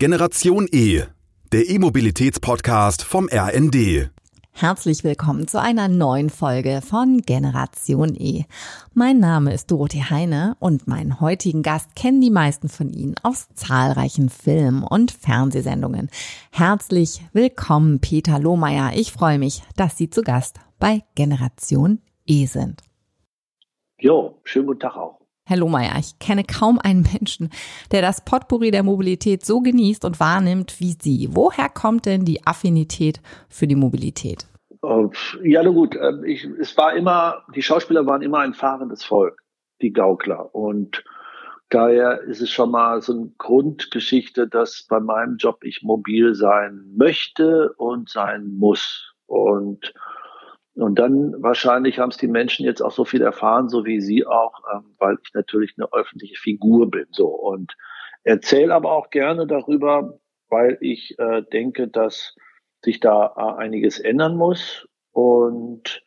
[0.00, 1.02] Generation E,
[1.50, 4.10] der E-Mobilitäts-Podcast vom RND.
[4.52, 8.44] Herzlich willkommen zu einer neuen Folge von Generation E.
[8.94, 13.48] Mein Name ist Dorothee Heine und meinen heutigen Gast kennen die meisten von Ihnen aus
[13.54, 16.10] zahlreichen Film- und Fernsehsendungen.
[16.52, 18.92] Herzlich willkommen, Peter Lohmeier.
[18.94, 22.82] Ich freue mich, dass Sie zu Gast bei Generation E sind.
[23.98, 25.17] Jo, schönen guten Tag auch.
[25.48, 27.48] Herr Lohmeier, ich kenne kaum einen Menschen,
[27.90, 31.30] der das Potpourri der Mobilität so genießt und wahrnimmt wie Sie.
[31.32, 34.46] Woher kommt denn die Affinität für die Mobilität?
[34.82, 35.08] Äh,
[35.44, 39.42] ja, na gut, ähm, ich, es war immer, die Schauspieler waren immer ein fahrendes Volk,
[39.80, 40.54] die Gaukler.
[40.54, 41.02] Und
[41.70, 46.92] daher ist es schon mal so eine Grundgeschichte, dass bei meinem Job ich mobil sein
[46.94, 49.14] möchte und sein muss.
[49.24, 49.94] Und
[50.78, 54.24] und dann wahrscheinlich haben es die Menschen jetzt auch so viel erfahren, so wie Sie
[54.24, 57.06] auch, ähm, weil ich natürlich eine öffentliche Figur bin.
[57.10, 57.76] So und
[58.22, 62.36] erzähle aber auch gerne darüber, weil ich äh, denke, dass
[62.82, 64.86] sich da äh, einiges ändern muss.
[65.10, 66.04] Und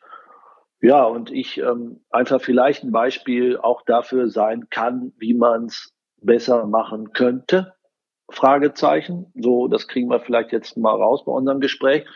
[0.80, 5.94] ja, und ich ähm, einfach vielleicht ein Beispiel auch dafür sein kann, wie man es
[6.22, 7.74] besser machen könnte.
[8.30, 9.32] Fragezeichen.
[9.34, 12.06] So, das kriegen wir vielleicht jetzt mal raus bei unserem Gespräch.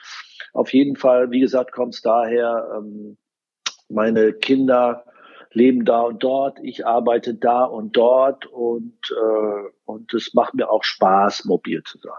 [0.53, 3.17] Auf jeden Fall, wie gesagt, kommt es daher, ähm,
[3.89, 5.05] meine Kinder
[5.53, 10.69] leben da und dort, ich arbeite da und dort und, äh, und es macht mir
[10.71, 12.13] auch Spaß, mobil zu sein.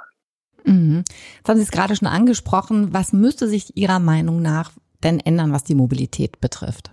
[0.65, 1.03] Mhm.
[1.37, 2.93] Jetzt haben Sie es gerade schon angesprochen.
[2.93, 4.71] Was müsste sich Ihrer Meinung nach
[5.03, 6.91] denn ändern, was die Mobilität betrifft?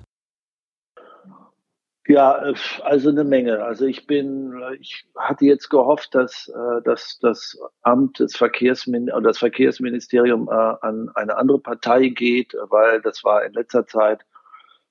[2.07, 3.65] Ja, äh, also eine Menge.
[3.65, 9.39] Also ich bin, ich hatte jetzt gehofft, dass, äh, dass das Amt des Verkehrsmin das
[9.39, 14.25] Verkehrsministerium äh, an eine andere Partei geht, weil das war in letzter Zeit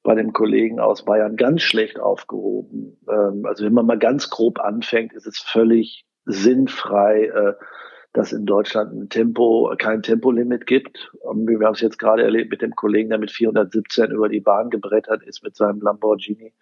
[0.02, 2.98] bei dem Kollegen aus Bayern ganz schlecht aufgehoben.
[3.08, 7.58] Ähm, also wenn man mal ganz grob anfängt, ist es völlig sinnfrei,
[8.14, 11.12] dass in Deutschland ein Tempo, kein Tempolimit gibt.
[11.22, 14.70] Wir haben es jetzt gerade erlebt mit dem Kollegen, der mit 417 über die Bahn
[14.70, 16.54] gebrettert ist mit seinem Lamborghini.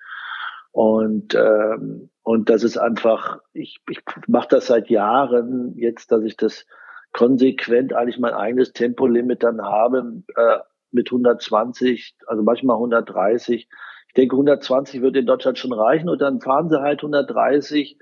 [0.72, 6.38] Und, ähm, und das ist einfach, ich, ich mache das seit Jahren jetzt, dass ich
[6.38, 6.66] das
[7.14, 10.60] konsequent eigentlich mein eigenes Tempolimit dann habe äh,
[10.92, 13.68] mit 120, also manchmal 130.
[14.08, 17.98] Ich denke, 120 würde in Deutschland schon reichen und dann fahren sie halt 130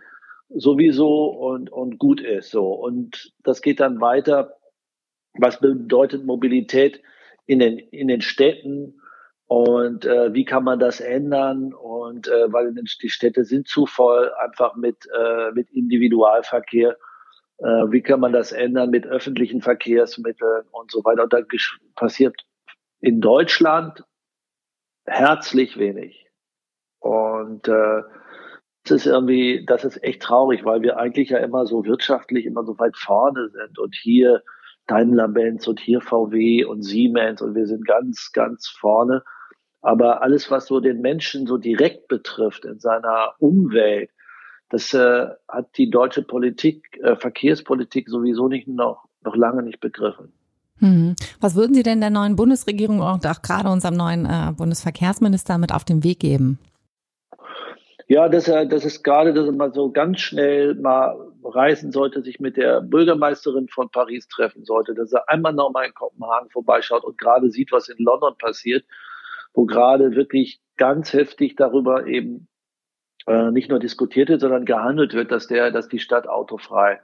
[0.50, 2.74] sowieso und, und gut ist so.
[2.74, 4.56] Und das geht dann weiter.
[5.38, 7.02] Was bedeutet Mobilität
[7.46, 9.00] in den, in den Städten?
[9.46, 11.74] Und äh, wie kann man das ändern?
[12.10, 16.98] Und äh, weil die Städte sind zu voll, einfach mit, äh, mit Individualverkehr.
[17.60, 21.24] Äh, wie kann man das ändern mit öffentlichen Verkehrsmitteln und so weiter?
[21.24, 21.42] Und da
[21.96, 22.36] passiert
[23.00, 24.04] in Deutschland
[25.06, 26.26] herzlich wenig.
[27.00, 28.02] Und äh,
[28.84, 32.64] das ist irgendwie, das ist echt traurig, weil wir eigentlich ja immer so wirtschaftlich immer
[32.64, 33.78] so weit vorne sind.
[33.78, 34.42] Und hier
[34.88, 39.24] Daimler-Benz und hier VW und Siemens und wir sind ganz, ganz vorne.
[39.82, 44.10] Aber alles, was so den Menschen so direkt betrifft in seiner Umwelt,
[44.70, 50.32] das äh, hat die deutsche Politik, äh, Verkehrspolitik sowieso nicht noch, noch lange nicht begriffen.
[50.78, 51.16] Hm.
[51.42, 55.74] Was würden Sie denn der neuen Bundesregierung und auch gerade unserem neuen äh, Bundesverkehrsminister mit
[55.74, 56.60] auf den Weg geben?
[58.08, 62.22] Ja, dass er, das ist gerade, dass er mal so ganz schnell mal reisen sollte,
[62.22, 66.50] sich mit der Bürgermeisterin von Paris treffen sollte, dass er einmal noch mal in Kopenhagen
[66.50, 68.84] vorbeischaut und gerade sieht, was in London passiert
[69.54, 72.48] wo gerade wirklich ganz heftig darüber eben
[73.28, 77.00] äh, nicht nur diskutiert wird, sondern gehandelt wird, dass der, dass die Stadt autofrei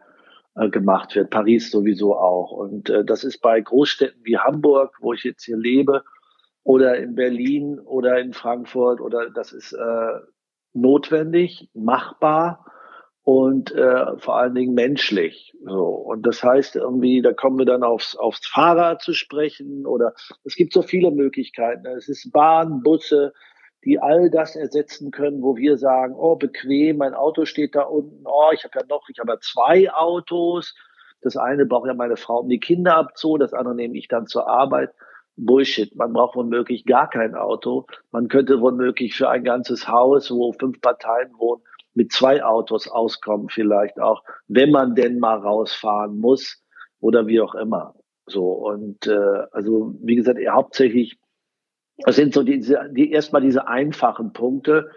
[0.55, 1.29] äh, gemacht wird.
[1.29, 2.51] Paris sowieso auch.
[2.51, 6.03] Und äh, das ist bei Großstädten wie Hamburg, wo ich jetzt hier lebe,
[6.63, 10.19] oder in Berlin oder in Frankfurt oder das ist äh,
[10.73, 12.65] notwendig, machbar
[13.25, 15.53] und äh, vor allen Dingen menschlich.
[15.65, 20.13] So und das heißt irgendwie, da kommen wir dann aufs aufs Fahrrad zu sprechen oder
[20.43, 21.87] es gibt so viele Möglichkeiten.
[21.87, 23.33] Es ist Bahn, Busse,
[23.83, 28.25] die all das ersetzen können, wo wir sagen, oh bequem, mein Auto steht da unten,
[28.25, 30.75] oh ich habe ja noch, ich habe ja zwei Autos.
[31.21, 34.27] Das eine braucht ja meine Frau, um die Kinder abzuholen, das andere nehme ich dann
[34.27, 34.91] zur Arbeit.
[35.37, 35.93] Bullshit.
[35.95, 37.87] Man braucht womöglich gar kein Auto.
[38.11, 41.61] Man könnte womöglich für ein ganzes Haus, wo fünf Parteien wohnen,
[41.95, 46.61] mit zwei Autos auskommen vielleicht auch, wenn man denn mal rausfahren muss
[46.99, 47.95] oder wie auch immer.
[48.27, 51.17] So und äh, also wie gesagt, hauptsächlich
[51.99, 54.91] das sind so diese die erstmal diese einfachen Punkte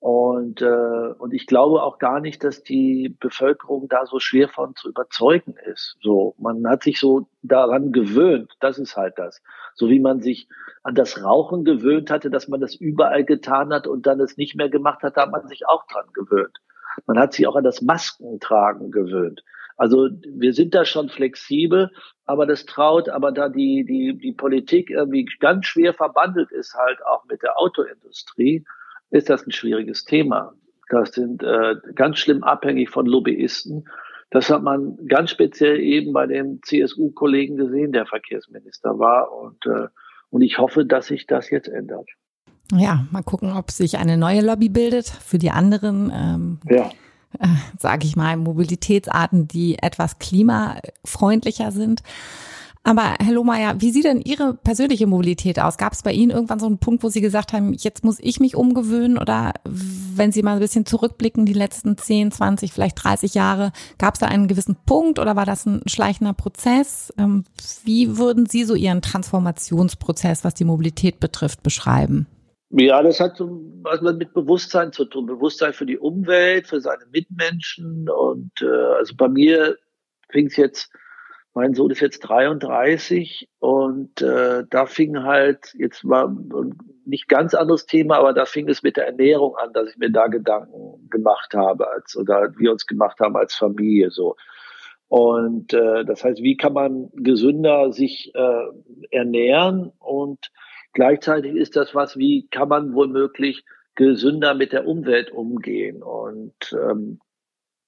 [0.00, 4.74] und äh, und ich glaube auch gar nicht, dass die Bevölkerung da so schwer von
[4.74, 5.98] zu überzeugen ist.
[6.00, 8.50] So man hat sich so daran gewöhnt.
[8.60, 9.42] Das ist halt das.
[9.74, 10.48] So wie man sich
[10.82, 14.56] an das Rauchen gewöhnt hatte, dass man das überall getan hat und dann es nicht
[14.56, 16.58] mehr gemacht hat, da hat man sich auch dran gewöhnt.
[17.06, 19.44] Man hat sich auch an das Maskentragen gewöhnt.
[19.76, 21.90] Also wir sind da schon flexibel,
[22.24, 27.04] aber das traut, aber da die, die, die Politik irgendwie ganz schwer verbandelt ist halt
[27.04, 28.64] auch mit der Autoindustrie,
[29.10, 30.54] ist das ein schwieriges Thema.
[30.88, 33.88] Das sind äh, ganz schlimm abhängig von Lobbyisten.
[34.30, 39.32] Das hat man ganz speziell eben bei dem CSU-Kollegen gesehen, der Verkehrsminister war.
[39.32, 39.88] Und, äh,
[40.30, 42.08] und ich hoffe, dass sich das jetzt ändert.
[42.72, 46.12] Ja, mal gucken, ob sich eine neue Lobby bildet für die anderen.
[46.14, 46.90] Ähm, ja
[47.38, 47.46] äh,
[47.78, 52.02] sage ich mal, Mobilitätsarten, die etwas klimafreundlicher sind.
[52.82, 55.76] Aber Herr Lohmeier, wie sieht denn Ihre persönliche Mobilität aus?
[55.76, 58.40] Gab es bei Ihnen irgendwann so einen Punkt, wo Sie gesagt haben, jetzt muss ich
[58.40, 59.18] mich umgewöhnen?
[59.18, 64.14] Oder wenn Sie mal ein bisschen zurückblicken, die letzten 10, 20, vielleicht 30 Jahre, gab
[64.14, 67.12] es da einen gewissen Punkt oder war das ein schleichender Prozess?
[67.18, 67.44] Ähm,
[67.84, 72.26] wie würden Sie so Ihren Transformationsprozess, was die Mobilität betrifft, beschreiben?
[72.70, 75.26] Ja, das hat so was mit Bewusstsein zu tun.
[75.26, 78.08] Bewusstsein für die Umwelt, für seine Mitmenschen.
[78.08, 79.76] Und äh, also bei mir
[80.30, 80.90] fing es jetzt,
[81.54, 86.34] mein Sohn ist jetzt 33 und äh, da fing halt, jetzt war
[87.04, 90.10] nicht ganz anderes Thema, aber da fing es mit der Ernährung an, dass ich mir
[90.10, 94.36] da Gedanken gemacht habe, als oder wir uns gemacht haben als Familie so.
[95.08, 98.64] Und äh, das heißt, wie kann man gesünder sich äh,
[99.10, 100.50] ernähren und
[100.92, 103.64] Gleichzeitig ist das was, wie kann man womöglich
[103.94, 106.02] gesünder mit der Umwelt umgehen.
[106.02, 107.20] Und, ähm,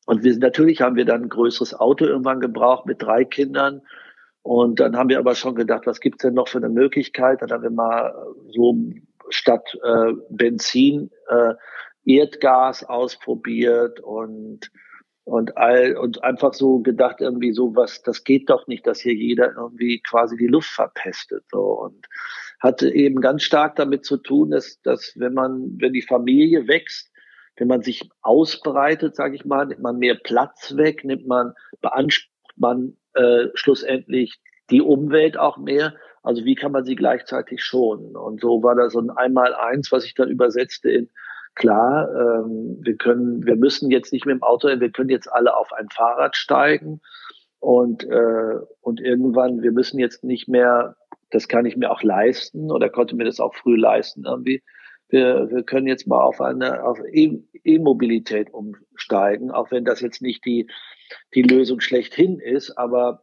[0.07, 3.83] und wir, natürlich haben wir dann ein größeres Auto irgendwann gebraucht mit drei Kindern.
[4.43, 7.41] Und dann haben wir aber schon gedacht, was gibt's denn noch für eine Möglichkeit?
[7.41, 8.13] Dann haben wir mal
[8.51, 8.77] so
[9.29, 11.55] statt äh, Benzin äh,
[12.05, 14.71] Erdgas ausprobiert und
[15.25, 19.15] und all und einfach so gedacht irgendwie so was das geht doch nicht dass hier
[19.15, 22.09] jeder irgendwie quasi die Luft verpestet so und
[22.63, 27.11] hatte eben ganz stark damit zu tun, dass, dass wenn man, wenn die Familie wächst,
[27.57, 32.31] wenn man sich ausbreitet, sage ich mal, nimmt man mehr Platz weg, nimmt man, beansprucht
[32.57, 34.41] man äh, schlussendlich
[34.71, 35.95] die Umwelt auch mehr.
[36.23, 38.17] Also wie kann man sie gleichzeitig schonen?
[38.17, 41.11] Und so war da so ein Einmal-Eins, was ich dann übersetzte in
[41.55, 45.55] klar, ähm, wir können, wir müssen jetzt nicht mit dem Auto, wir können jetzt alle
[45.55, 47.03] auf ein Fahrrad steigen
[47.61, 50.97] und äh, und irgendwann, wir müssen jetzt nicht mehr
[51.33, 54.63] das kann ich mir auch leisten oder konnte mir das auch früh leisten irgendwie.
[55.13, 60.23] Wir, wir können jetzt mal auf eine auf e-, E-Mobilität umsteigen, auch wenn das jetzt
[60.23, 60.69] nicht die
[61.35, 63.23] die Lösung schlechthin ist, aber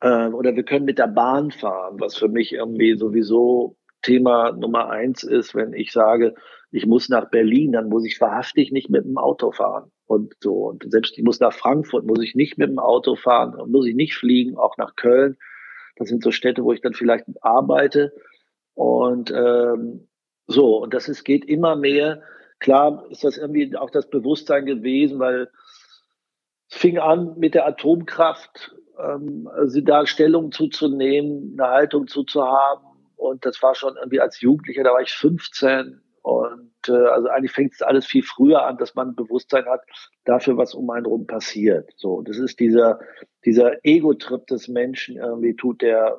[0.00, 4.90] äh, oder wir können mit der Bahn fahren, was für mich irgendwie sowieso Thema Nummer
[4.90, 6.34] eins ist, wenn ich sage,
[6.70, 9.90] ich muss nach Berlin, dann muss ich wahrhaftig nicht mit dem Auto fahren.
[10.06, 13.54] Und so, und selbst ich muss nach Frankfurt, muss ich nicht mit dem Auto fahren,
[13.70, 15.36] muss ich nicht fliegen, auch nach Köln.
[15.96, 18.12] Das sind so Städte, wo ich dann vielleicht arbeite.
[18.74, 20.08] Und ähm,
[20.46, 22.22] so, und das ist, geht immer mehr.
[22.58, 25.50] Klar ist das irgendwie auch das Bewusstsein gewesen, weil
[26.70, 32.86] es fing an mit der Atomkraft, ähm, also da Stellung zuzunehmen, eine Haltung zuzuhaben.
[33.16, 37.52] Und das war schon irgendwie als Jugendlicher, da war ich 15, und äh, also eigentlich
[37.52, 39.82] fängt es alles viel früher an, dass man Bewusstsein hat
[40.24, 41.92] dafür, was um einen rum passiert.
[41.96, 42.98] So, das ist dieser
[43.44, 46.16] dieser Ego-Trip des Menschen irgendwie tut der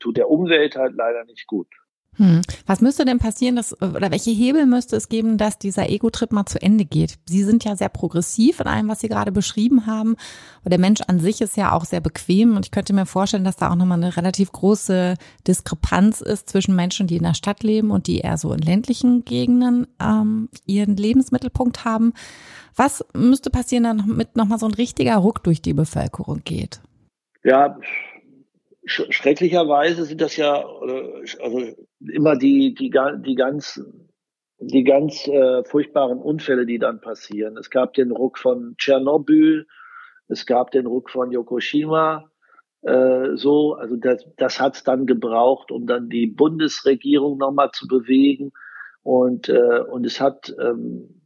[0.00, 1.68] tut der Umwelt halt leider nicht gut.
[2.16, 2.40] Hm.
[2.66, 6.46] Was müsste denn passieren, dass, oder welche Hebel müsste es geben, dass dieser Ego-Trip mal
[6.46, 7.14] zu Ende geht?
[7.28, 10.16] Sie sind ja sehr progressiv in allem, was Sie gerade beschrieben haben.
[10.60, 12.56] Aber der Mensch an sich ist ja auch sehr bequem.
[12.56, 15.14] Und ich könnte mir vorstellen, dass da auch nochmal eine relativ große
[15.46, 19.24] Diskrepanz ist zwischen Menschen, die in der Stadt leben und die eher so in ländlichen
[19.24, 22.14] Gegenden ähm, ihren Lebensmittelpunkt haben.
[22.74, 26.80] Was müsste passieren, damit nochmal so ein richtiger Ruck durch die Bevölkerung geht?
[27.44, 27.78] Ja,
[28.88, 30.64] schrecklicherweise sind das ja
[31.40, 33.80] also immer die die die ganz
[34.60, 37.56] die ganz äh, furchtbaren Unfälle, die dann passieren.
[37.56, 39.66] Es gab den Ruck von Tschernobyl,
[40.26, 42.28] es gab den Ruck von Yokoshima.
[42.82, 47.86] Äh, so, also das, das hat es dann gebraucht, um dann die Bundesregierung nochmal zu
[47.86, 48.52] bewegen.
[49.02, 51.18] Und, äh, und es hat ähm,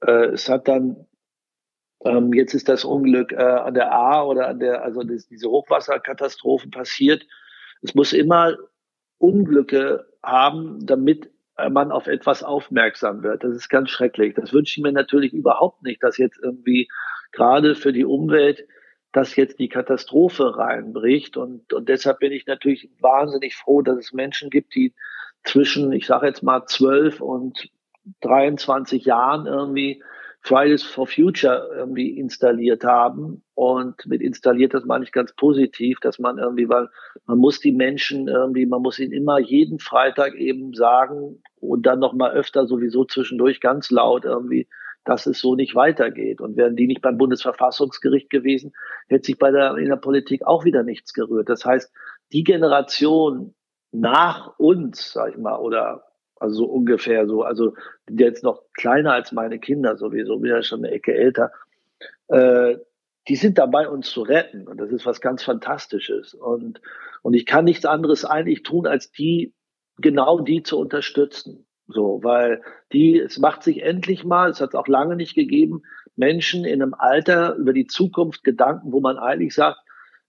[0.00, 1.06] äh, es hat dann
[2.04, 5.48] ähm, jetzt ist das Unglück äh, an der A oder an der, also das, diese
[5.48, 7.26] Hochwasserkatastrophen passiert.
[7.82, 8.56] Es muss immer
[9.18, 11.30] Unglücke haben, damit
[11.70, 13.42] man auf etwas aufmerksam wird.
[13.42, 14.34] Das ist ganz schrecklich.
[14.34, 16.88] Das wünsche ich mir natürlich überhaupt nicht, dass jetzt irgendwie
[17.32, 18.64] gerade für die Umwelt
[19.12, 21.36] dass jetzt die Katastrophe reinbricht.
[21.36, 24.94] Und, und deshalb bin ich natürlich wahnsinnig froh, dass es Menschen gibt, die
[25.44, 27.70] zwischen, ich sage jetzt mal, zwölf und
[28.20, 30.02] 23 Jahren irgendwie
[30.48, 33.44] Fridays for Future irgendwie installiert haben.
[33.54, 36.88] Und mit installiert, das meine ich ganz positiv, dass man irgendwie, weil
[37.26, 41.98] man muss die Menschen irgendwie, man muss ihnen immer jeden Freitag eben sagen und dann
[41.98, 44.68] nochmal öfter sowieso zwischendurch ganz laut irgendwie,
[45.04, 46.40] dass es so nicht weitergeht.
[46.40, 48.72] Und wären die nicht beim Bundesverfassungsgericht gewesen,
[49.08, 51.50] hätte sich bei der, in der Politik auch wieder nichts gerührt.
[51.50, 51.92] Das heißt,
[52.32, 53.54] die Generation
[53.92, 56.07] nach uns, sag ich mal, oder
[56.40, 57.74] also so ungefähr so, also
[58.08, 61.50] jetzt noch kleiner als meine Kinder sowieso, bin ja schon eine Ecke älter,
[62.28, 62.76] äh,
[63.28, 64.66] die sind dabei, uns zu retten.
[64.66, 66.34] Und das ist was ganz Fantastisches.
[66.34, 66.80] Und,
[67.22, 69.54] und ich kann nichts anderes eigentlich tun, als die,
[69.98, 71.66] genau die zu unterstützen.
[71.88, 75.82] So, weil die, es macht sich endlich mal, es hat es auch lange nicht gegeben,
[76.16, 79.78] Menschen in einem Alter über die Zukunft Gedanken, wo man eigentlich sagt,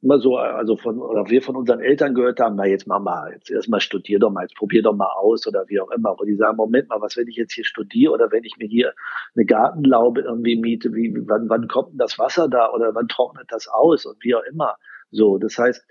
[0.02, 3.34] immer so, also von, oder wir von unseren Eltern gehört haben, na jetzt mach mal,
[3.34, 6.16] jetzt erstmal studier doch mal, jetzt probier doch mal aus oder wie auch immer.
[6.18, 8.68] Wo die sagen, Moment mal, was, wenn ich jetzt hier studiere oder wenn ich mir
[8.68, 8.94] hier
[9.36, 13.48] eine Gartenlaube irgendwie miete, wie, wann, wann kommt denn das Wasser da oder wann trocknet
[13.50, 14.78] das aus und wie auch immer.
[15.12, 15.86] So, das heißt,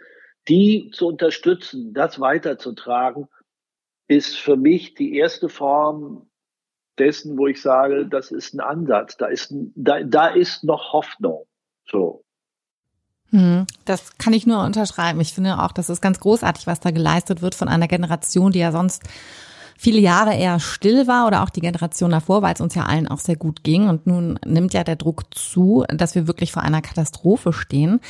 [0.48, 3.26] die zu unterstützen, das weiterzutragen,
[4.08, 6.30] ist für mich die erste Form
[6.98, 11.46] dessen, wo ich sage, das ist ein Ansatz, da ist, da, da ist noch Hoffnung.
[11.84, 12.24] So.
[13.30, 15.20] Hm, das kann ich nur unterschreiben.
[15.20, 18.60] Ich finde auch, das ist ganz großartig, was da geleistet wird von einer Generation, die
[18.60, 19.02] ja sonst
[19.78, 23.08] viele Jahre eher still war oder auch die Generation davor, weil es uns ja allen
[23.08, 23.88] auch sehr gut ging.
[23.88, 28.00] Und nun nimmt ja der Druck zu, dass wir wirklich vor einer Katastrophe stehen.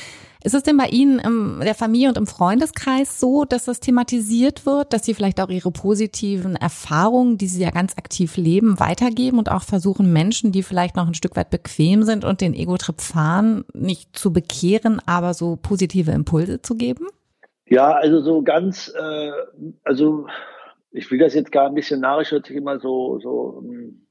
[0.43, 4.65] Ist es denn bei Ihnen in der Familie und im Freundeskreis so, dass das thematisiert
[4.65, 9.37] wird, dass Sie vielleicht auch Ihre positiven Erfahrungen, die Sie ja ganz aktiv leben, weitergeben
[9.37, 12.99] und auch versuchen, Menschen, die vielleicht noch ein Stück weit bequem sind und den Ego-Trip
[12.99, 17.07] fahren, nicht zu bekehren, aber so positive Impulse zu geben?
[17.67, 19.31] Ja, also so ganz, äh,
[19.83, 20.25] also
[20.91, 24.07] ich will das jetzt gar ein bisschen narrisch, hört sich immer so, so, hm,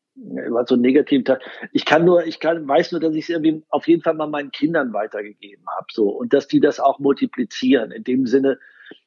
[0.47, 1.25] immer so negativ.
[1.73, 4.27] Ich kann nur, ich kann, weiß nur, dass ich es irgendwie auf jeden Fall mal
[4.27, 6.09] meinen Kindern weitergegeben habe, so.
[6.09, 8.59] Und dass die das auch multiplizieren, in dem Sinne,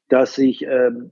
[0.10, 1.12] dass ich, ähm,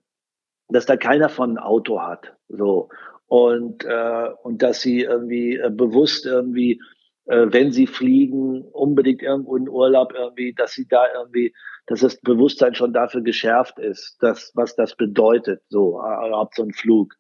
[0.68, 2.90] dass da keiner von ein Auto hat, so.
[3.28, 6.82] Und, äh, und dass sie irgendwie äh, bewusst irgendwie,
[7.30, 11.54] äh, wenn sie fliegen, unbedingt irgendwo in Urlaub irgendwie, dass sie da irgendwie
[11.90, 16.72] dass das Bewusstsein schon dafür geschärft ist, dass, was das bedeutet, so, überhaupt so ein
[16.72, 17.16] Flug.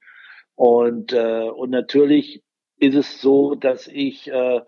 [0.53, 2.43] Und, äh, und natürlich
[2.77, 4.61] ist es so, dass ich, äh,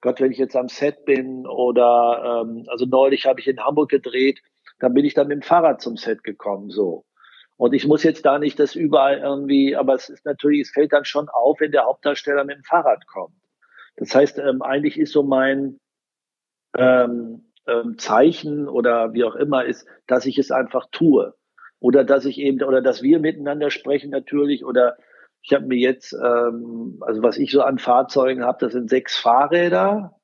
[0.00, 3.88] Gott, wenn ich jetzt am Set bin oder, ähm, also neulich habe ich in Hamburg
[3.88, 4.40] gedreht,
[4.80, 7.04] dann bin ich dann mit dem Fahrrad zum Set gekommen, so.
[7.56, 10.92] Und ich muss jetzt da nicht das überall irgendwie, aber es ist natürlich, es fällt
[10.92, 13.36] dann schon auf, wenn der Hauptdarsteller mit dem Fahrrad kommt.
[13.96, 15.78] Das heißt, ähm, eigentlich ist so mein,
[16.76, 21.34] ähm, ähm, Zeichen oder wie auch immer ist, dass ich es einfach tue.
[21.80, 24.96] Oder dass ich eben, oder dass wir miteinander sprechen natürlich, oder
[25.42, 29.16] ich habe mir jetzt, ähm, also was ich so an Fahrzeugen habe, das sind sechs
[29.16, 30.18] Fahrräder,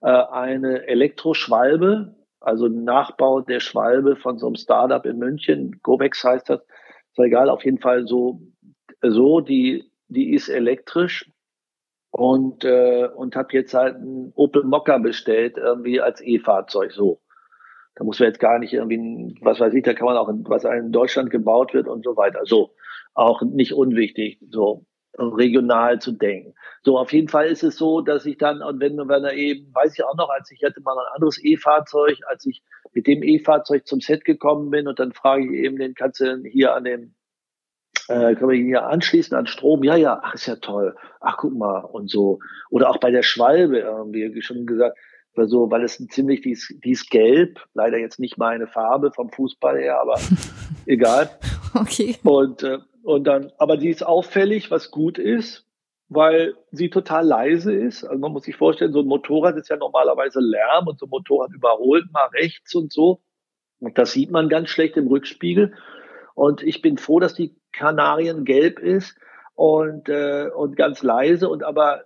[0.00, 6.22] äh, eine Elektroschwalbe, also ein Nachbau der Schwalbe von so einem Startup in München, Govex
[6.24, 8.40] heißt das, ist egal, auf jeden Fall so,
[9.02, 11.30] so, die, die ist elektrisch
[12.10, 17.20] und, äh, und habe jetzt halt ein Opel Mokka bestellt, irgendwie als E-Fahrzeug so.
[17.94, 20.64] Da muss man jetzt gar nicht irgendwie, was weiß ich, da kann man auch, was
[20.64, 22.40] in Deutschland gebaut wird und so weiter.
[22.44, 22.70] So,
[23.14, 24.86] auch nicht unwichtig, so
[25.18, 26.54] regional zu denken.
[26.82, 29.74] So, auf jeden Fall ist es so, dass ich dann, und wenn, wenn er eben,
[29.74, 32.62] weiß ich auch noch, als ich hatte mal ein anderes E-Fahrzeug, als ich
[32.92, 36.40] mit dem E-Fahrzeug zum Set gekommen bin und dann frage ich eben, den kannst du
[36.44, 37.14] hier an dem
[38.08, 39.84] äh, können wir ihn ja anschließen an Strom?
[39.84, 40.96] Ja, ja, ach, ist ja toll.
[41.20, 42.40] Ach, guck mal, und so.
[42.70, 44.96] Oder auch bei der Schwalbe irgendwie, wie schon gesagt,
[45.34, 48.66] weil so, weil es ein ziemlich, die ist, die ist gelb, leider jetzt nicht meine
[48.66, 50.18] Farbe vom Fußball her, aber
[50.86, 51.30] egal.
[51.74, 52.16] Okay.
[52.24, 55.66] Und, äh, und dann, aber die ist auffällig, was gut ist,
[56.08, 58.04] weil sie total leise ist.
[58.04, 61.10] Also man muss sich vorstellen, so ein Motorrad ist ja normalerweise Lärm und so ein
[61.10, 63.20] Motorrad überholt mal rechts und so.
[63.80, 65.74] Und das sieht man ganz schlecht im Rückspiegel.
[66.34, 69.16] Und ich bin froh, dass die Kanarien gelb ist
[69.54, 72.02] und, äh, und ganz leise und aber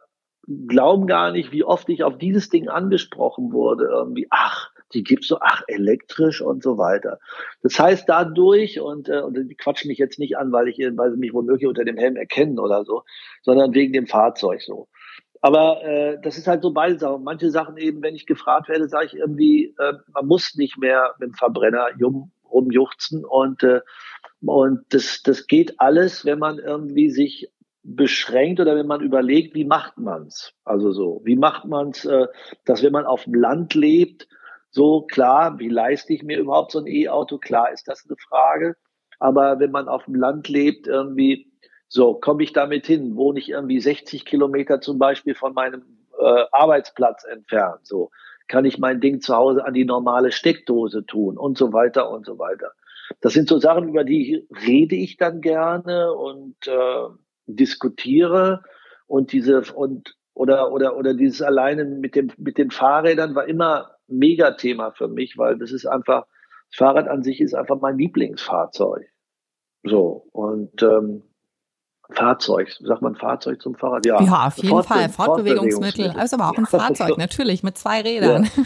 [0.67, 3.85] glauben gar nicht, wie oft ich auf dieses Ding angesprochen wurde.
[3.85, 7.19] Irgendwie, ach, die gibt's so, ach, elektrisch und so weiter.
[7.63, 11.13] Das heißt, dadurch, und, äh, und die quatschen mich jetzt nicht an, weil ich, weil
[11.13, 13.05] sie mich womöglich unter dem Helm erkennen oder so,
[13.43, 14.89] sondern wegen dem Fahrzeug so.
[15.41, 17.25] Aber äh, das ist halt so beide Sachen.
[17.25, 21.15] Manche Sachen eben, wenn ich gefragt werde, sage ich irgendwie, äh, man muss nicht mehr
[21.19, 21.89] mit dem Verbrenner
[22.53, 23.81] rumjuchzen und äh,
[24.45, 27.51] und das, das geht alles, wenn man irgendwie sich
[27.85, 30.53] beschränkt oder wenn man überlegt, wie macht man's?
[30.65, 32.27] Also so, wie macht man's, äh,
[32.65, 34.29] dass wenn man auf dem Land lebt,
[34.71, 37.39] so klar, wie leiste ich mir überhaupt so ein E-Auto?
[37.39, 38.77] Klar ist das eine Frage.
[39.19, 41.53] Aber wenn man auf dem Land lebt, irgendwie,
[41.89, 43.17] so, komme ich damit hin?
[43.17, 45.83] Wohne ich irgendwie 60 Kilometer zum Beispiel von meinem
[46.19, 47.87] äh, Arbeitsplatz entfernt?
[47.87, 48.11] So,
[48.49, 52.25] kann ich mein Ding zu Hause an die normale Steckdose tun und so weiter und
[52.25, 52.73] so weiter.
[53.21, 57.09] Das sind so Sachen, über die rede ich dann gerne und äh,
[57.47, 58.63] diskutiere
[59.07, 63.97] und diese und oder, oder, oder dieses alleine mit dem, mit den Fahrrädern war immer
[64.07, 66.27] Megathema für mich, weil das ist einfach,
[66.71, 69.07] das Fahrrad an sich ist einfach mein Lieblingsfahrzeug.
[69.83, 71.23] So, und, ähm,
[72.13, 74.07] Fahrzeug, sagt man Fahrzeug zum Fahrrad?
[74.07, 78.01] Ja, ja auf jeden Fort Fall, Fortbewegungsmittel, also aber auch ein Fahrzeug, natürlich, mit zwei
[78.01, 78.49] Rädern.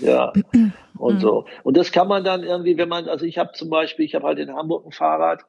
[0.00, 0.32] Ja, ja.
[0.98, 1.20] und mhm.
[1.20, 1.46] so.
[1.64, 4.26] Und das kann man dann irgendwie, wenn man, also ich habe zum Beispiel, ich habe
[4.26, 5.44] halt in Hamburg ein Fahrrad,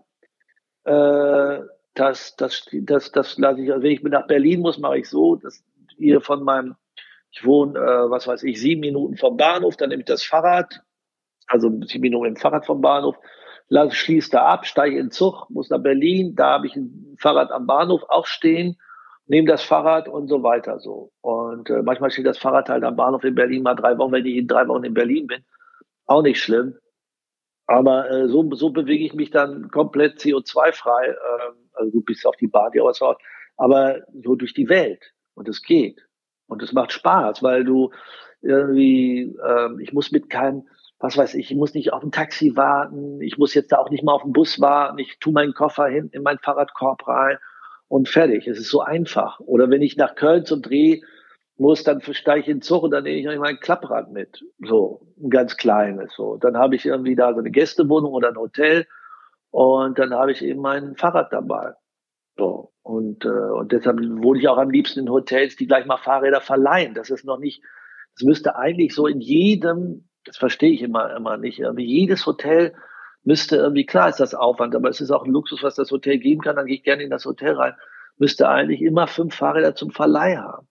[0.85, 1.59] äh,
[1.93, 5.35] das, das, das, das lasse ich, also wenn ich nach Berlin muss, mache ich so,
[5.35, 5.63] dass
[5.97, 6.75] hier von meinem,
[7.31, 10.81] ich wohne, äh, was weiß ich, sieben Minuten vom Bahnhof, dann nehme ich das Fahrrad,
[11.45, 13.17] also sieben Minuten im Fahrrad vom Bahnhof,
[13.69, 17.15] lass, schließe da ab, steige in den Zug, muss nach Berlin, da habe ich ein
[17.17, 18.77] Fahrrad am Bahnhof auch stehen,
[19.27, 21.11] nehme das Fahrrad und so weiter so.
[21.21, 24.25] Und äh, manchmal steht das Fahrrad halt am Bahnhof in Berlin mal drei Wochen, wenn
[24.25, 25.45] ich in drei Wochen in Berlin bin.
[26.07, 26.75] Auch nicht schlimm.
[27.67, 31.09] Aber äh, so, so bewege ich mich dann komplett CO2-frei.
[31.09, 32.99] Äh, also du bist auf die Bahn, die was
[33.57, 35.13] aber so durch die Welt.
[35.35, 36.01] Und es geht.
[36.47, 37.91] Und es macht Spaß, weil du
[38.41, 40.67] irgendwie, äh, ich muss mit keinem,
[40.99, 43.89] was weiß ich, ich muss nicht auf ein Taxi warten, ich muss jetzt da auch
[43.89, 47.37] nicht mal auf den Bus warten, ich tue meinen Koffer hinten in meinen Fahrradkorb rein
[47.87, 48.47] und fertig.
[48.47, 49.39] Es ist so einfach.
[49.39, 51.01] Oder wenn ich nach Köln zum Dreh
[51.57, 54.43] muss, dann steige ich in den Zug und dann nehme ich mein Klapprad mit.
[54.59, 56.13] So, ein ganz kleines.
[56.15, 56.37] So.
[56.37, 58.85] Dann habe ich irgendwie da so eine Gästewohnung oder ein Hotel
[59.51, 61.73] und dann habe ich eben mein Fahrrad dabei.
[62.37, 62.71] So.
[62.83, 66.41] Und, äh, und deshalb wohne ich auch am liebsten in Hotels, die gleich mal Fahrräder
[66.41, 66.93] verleihen.
[66.93, 67.61] Das ist noch nicht,
[68.15, 72.75] das müsste eigentlich so in jedem, das verstehe ich immer, immer nicht, irgendwie jedes Hotel
[73.23, 76.19] müsste irgendwie, klar ist das Aufwand, aber es ist auch ein Luxus, was das Hotel
[76.19, 77.75] geben kann, dann gehe ich gerne in das Hotel rein,
[78.17, 80.67] müsste eigentlich immer fünf Fahrräder zum Verleih haben.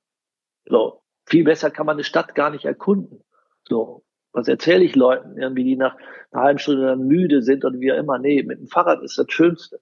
[0.66, 1.02] So.
[1.26, 3.22] Viel besser kann man eine Stadt gar nicht erkunden.
[3.68, 4.04] So.
[4.32, 5.96] Was erzähle ich Leuten, irgendwie, die nach
[6.30, 8.18] einer halben Stunde dann müde sind oder wie auch immer?
[8.18, 9.80] Nee, mit dem Fahrrad ist das Schönste.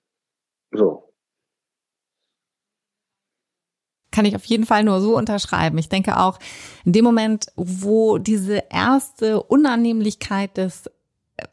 [0.72, 1.12] So.
[4.16, 5.76] Kann ich auf jeden Fall nur so unterschreiben.
[5.76, 6.38] Ich denke auch,
[6.86, 10.90] in dem Moment, wo diese erste Unannehmlichkeit des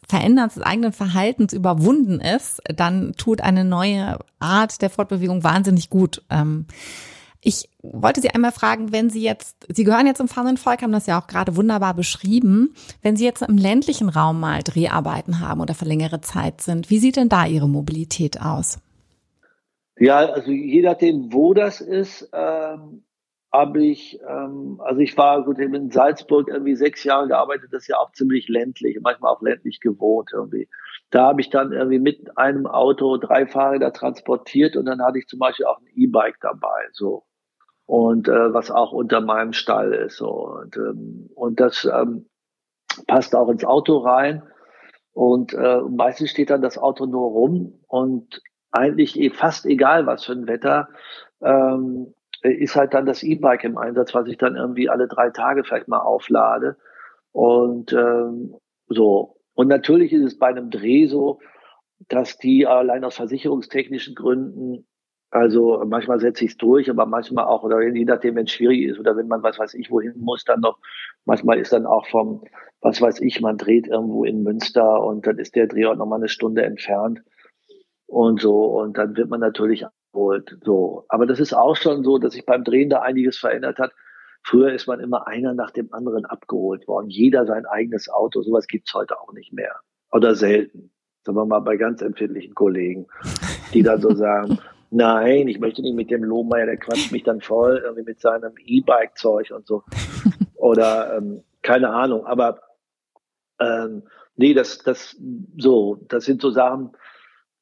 [0.08, 6.24] Veränderns des eigenen Verhaltens überwunden ist, dann tut eine neue Art der Fortbewegung wahnsinnig gut.
[6.30, 6.68] Ähm,
[7.42, 10.94] ich wollte Sie einmal fragen, wenn Sie jetzt, Sie gehören jetzt zum fahrenden Volk, haben
[10.94, 15.60] das ja auch gerade wunderbar beschrieben, wenn Sie jetzt im ländlichen Raum mal Dreharbeiten haben
[15.60, 18.80] oder für längere Zeit sind, wie sieht denn da Ihre Mobilität aus?
[19.98, 23.06] Ja, also je nachdem, wo das ist, ähm,
[23.52, 27.88] habe ich, ähm, also ich war gut in Salzburg irgendwie sechs Jahre gearbeitet, das ist
[27.90, 30.68] ja auch ziemlich ländlich, manchmal auch ländlich gewohnt irgendwie.
[31.12, 35.28] Da habe ich dann irgendwie mit einem Auto drei Fahrräder transportiert und dann hatte ich
[35.28, 37.26] zum Beispiel auch ein E-Bike dabei, so
[37.86, 40.18] und äh, was auch unter meinem Stall ist.
[40.18, 40.30] So.
[40.30, 42.30] Und, ähm, und das ähm,
[43.08, 44.44] passt auch ins Auto rein.
[45.12, 48.42] Und äh, meistens steht dann das Auto nur rum und
[48.74, 50.90] eigentlich eh fast egal, was für ein Wetter,
[51.42, 55.64] ähm, ist halt dann das E-Bike im Einsatz, was ich dann irgendwie alle drei Tage
[55.64, 56.76] vielleicht mal auflade.
[57.32, 58.56] Und ähm,
[58.88, 59.38] so.
[59.54, 61.40] Und natürlich ist es bei einem Dreh so,
[62.10, 64.86] dass die allein aus versicherungstechnischen Gründen
[65.34, 68.84] also manchmal setze ich es durch, aber manchmal auch, oder je nachdem, wenn es schwierig
[68.84, 70.78] ist oder wenn man, was weiß ich, wohin muss, dann noch,
[71.26, 72.44] manchmal ist dann auch vom,
[72.82, 76.28] was weiß ich, man dreht irgendwo in Münster und dann ist der Drehort nochmal eine
[76.28, 77.24] Stunde entfernt
[78.14, 80.58] und so und dann wird man natürlich abgeholt.
[80.64, 81.06] So.
[81.10, 83.92] Aber das ist auch schon so, dass sich beim Drehen da einiges verändert hat.
[84.44, 87.10] Früher ist man immer einer nach dem anderen abgeholt worden.
[87.10, 88.42] Jeder sein eigenes Auto.
[88.42, 89.76] Sowas gibt's heute auch nicht mehr.
[90.12, 90.92] Oder selten.
[91.24, 93.08] Sagen wir mal bei ganz empfindlichen Kollegen,
[93.74, 94.60] die dann so sagen,
[94.96, 98.54] Nein, ich möchte nicht mit dem Lohmeier, der quatscht mich dann voll irgendwie mit seinem
[98.64, 99.82] E-Bike-Zeug und so.
[100.56, 102.60] Oder ähm, keine Ahnung, aber
[103.60, 104.04] ähm,
[104.36, 105.20] nee, das, das
[105.58, 106.92] so, das sind so Sachen,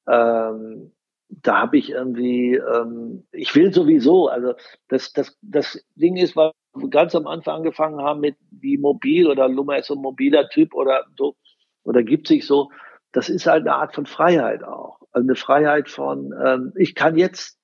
[0.08, 0.92] ähm,
[1.30, 4.54] da habe ich irgendwie, ähm, ich will sowieso, also
[4.90, 9.28] das, das, das Ding ist, weil wir ganz am Anfang angefangen haben mit wie mobil
[9.28, 11.36] oder Lummer ist so ein mobiler Typ oder so,
[11.84, 12.70] oder gibt sich so,
[13.12, 15.00] das ist halt eine Art von Freiheit auch.
[15.12, 17.58] Also eine Freiheit von, ähm, ich kann jetzt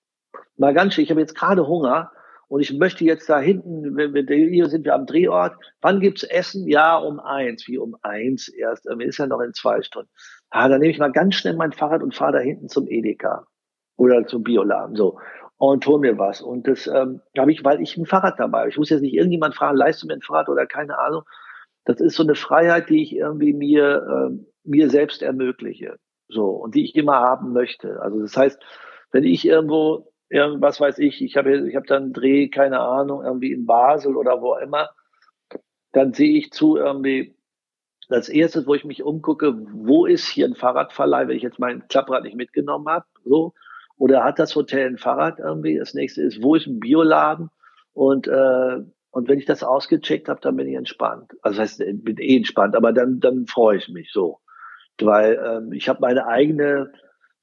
[0.58, 2.12] mal ganz schön, ich habe jetzt gerade Hunger
[2.48, 6.24] und ich möchte jetzt da hinten, wenn wir hier sind wir am Drehort, wann gibt's
[6.24, 6.68] Essen?
[6.68, 10.10] Ja, um eins, wie um eins erst, ist ja noch in zwei Stunden.
[10.50, 13.46] Ah, dann nehme ich mal ganz schnell mein Fahrrad und fahre da hinten zum Edeka
[13.98, 15.18] oder zum Bioladen, so
[15.58, 16.42] und hol mir was.
[16.42, 18.70] Und das ähm, habe ich, weil ich ein Fahrrad dabei habe.
[18.70, 21.24] Ich muss jetzt nicht irgendjemand fragen, leist du mir ein Fahrrad oder keine Ahnung.
[21.86, 25.98] Das ist so eine Freiheit, die ich irgendwie mir, äh, mir selbst ermögliche.
[26.30, 28.02] So, und die ich immer haben möchte.
[28.02, 28.62] Also das heißt,
[29.12, 33.54] wenn ich irgendwo, irgendwas weiß ich, ich habe ich hab dann Dreh, keine Ahnung, irgendwie
[33.54, 34.90] in Basel oder wo immer,
[35.94, 37.37] dann sehe ich zu irgendwie,
[38.10, 41.88] das erste, wo ich mich umgucke, wo ist hier ein Fahrradverleih, wenn ich jetzt mein
[41.88, 43.54] Klapprad nicht mitgenommen habe, so,
[43.98, 45.78] oder hat das Hotel ein Fahrrad irgendwie?
[45.78, 47.50] Das nächste ist, wo ist ein Bioladen?
[47.94, 48.78] Und, äh,
[49.10, 51.32] und wenn ich das ausgecheckt habe, dann bin ich entspannt.
[51.42, 54.40] Also das heißt, bin eh entspannt, aber dann, dann freue ich mich so.
[55.02, 56.92] Weil ähm, ich habe meine eigene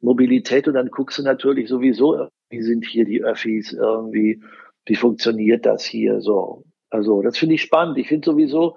[0.00, 4.42] Mobilität und dann guckst du natürlich sowieso, wie sind hier die Öffis irgendwie,
[4.86, 6.64] wie funktioniert das hier so.
[6.90, 7.98] Also das finde ich spannend.
[7.98, 8.76] Ich finde sowieso,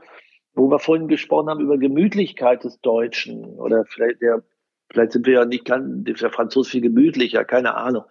[0.57, 4.43] wo wir vorhin gesprochen haben über Gemütlichkeit des Deutschen oder vielleicht der,
[4.91, 8.05] vielleicht sind wir ja nicht ganz, der Franzose viel gemütlicher, keine Ahnung.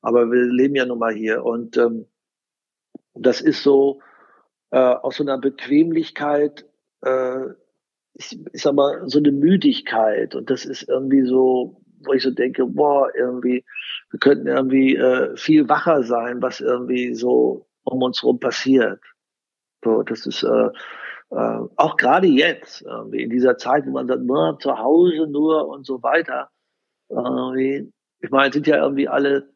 [0.00, 2.06] Aber wir leben ja nun mal hier und ähm,
[3.14, 4.00] das ist so
[4.70, 6.66] äh, aus so einer Bequemlichkeit,
[7.02, 7.46] äh,
[8.14, 12.64] ist, ist aber so eine Müdigkeit und das ist irgendwie so, wo ich so denke,
[12.64, 13.64] boah, irgendwie,
[14.10, 19.00] wir könnten irgendwie äh, viel wacher sein, was irgendwie so um uns herum passiert.
[19.82, 20.68] So, das ist äh,
[21.30, 25.68] äh, auch gerade jetzt, irgendwie in dieser Zeit, wo man sagt, nur zu Hause nur
[25.68, 26.50] und so weiter.
[27.08, 29.48] Irgendwie, ich meine, sind ja irgendwie alle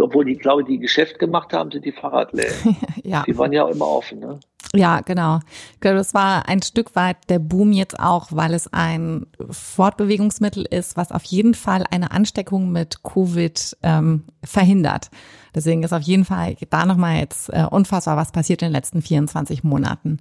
[0.00, 2.76] obwohl die, glaube ich, die Geschäft gemacht haben, sind die Fahrradläden.
[3.04, 3.22] ja.
[3.26, 4.40] Die waren ja immer offen, ne?
[4.74, 5.40] Ja, genau.
[5.80, 11.10] Das war ein Stück weit der Boom jetzt auch, weil es ein Fortbewegungsmittel ist, was
[11.10, 15.10] auf jeden Fall eine Ansteckung mit Covid ähm, verhindert.
[15.58, 19.02] Deswegen ist auf jeden Fall da nochmal jetzt äh, unfassbar, was passiert in den letzten
[19.02, 20.20] 24 Monaten.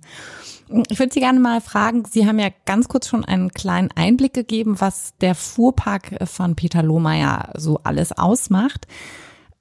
[0.89, 4.33] Ich würde Sie gerne mal fragen, Sie haben ja ganz kurz schon einen kleinen Einblick
[4.33, 8.87] gegeben, was der Fuhrpark von Peter Lohmeier so alles ausmacht.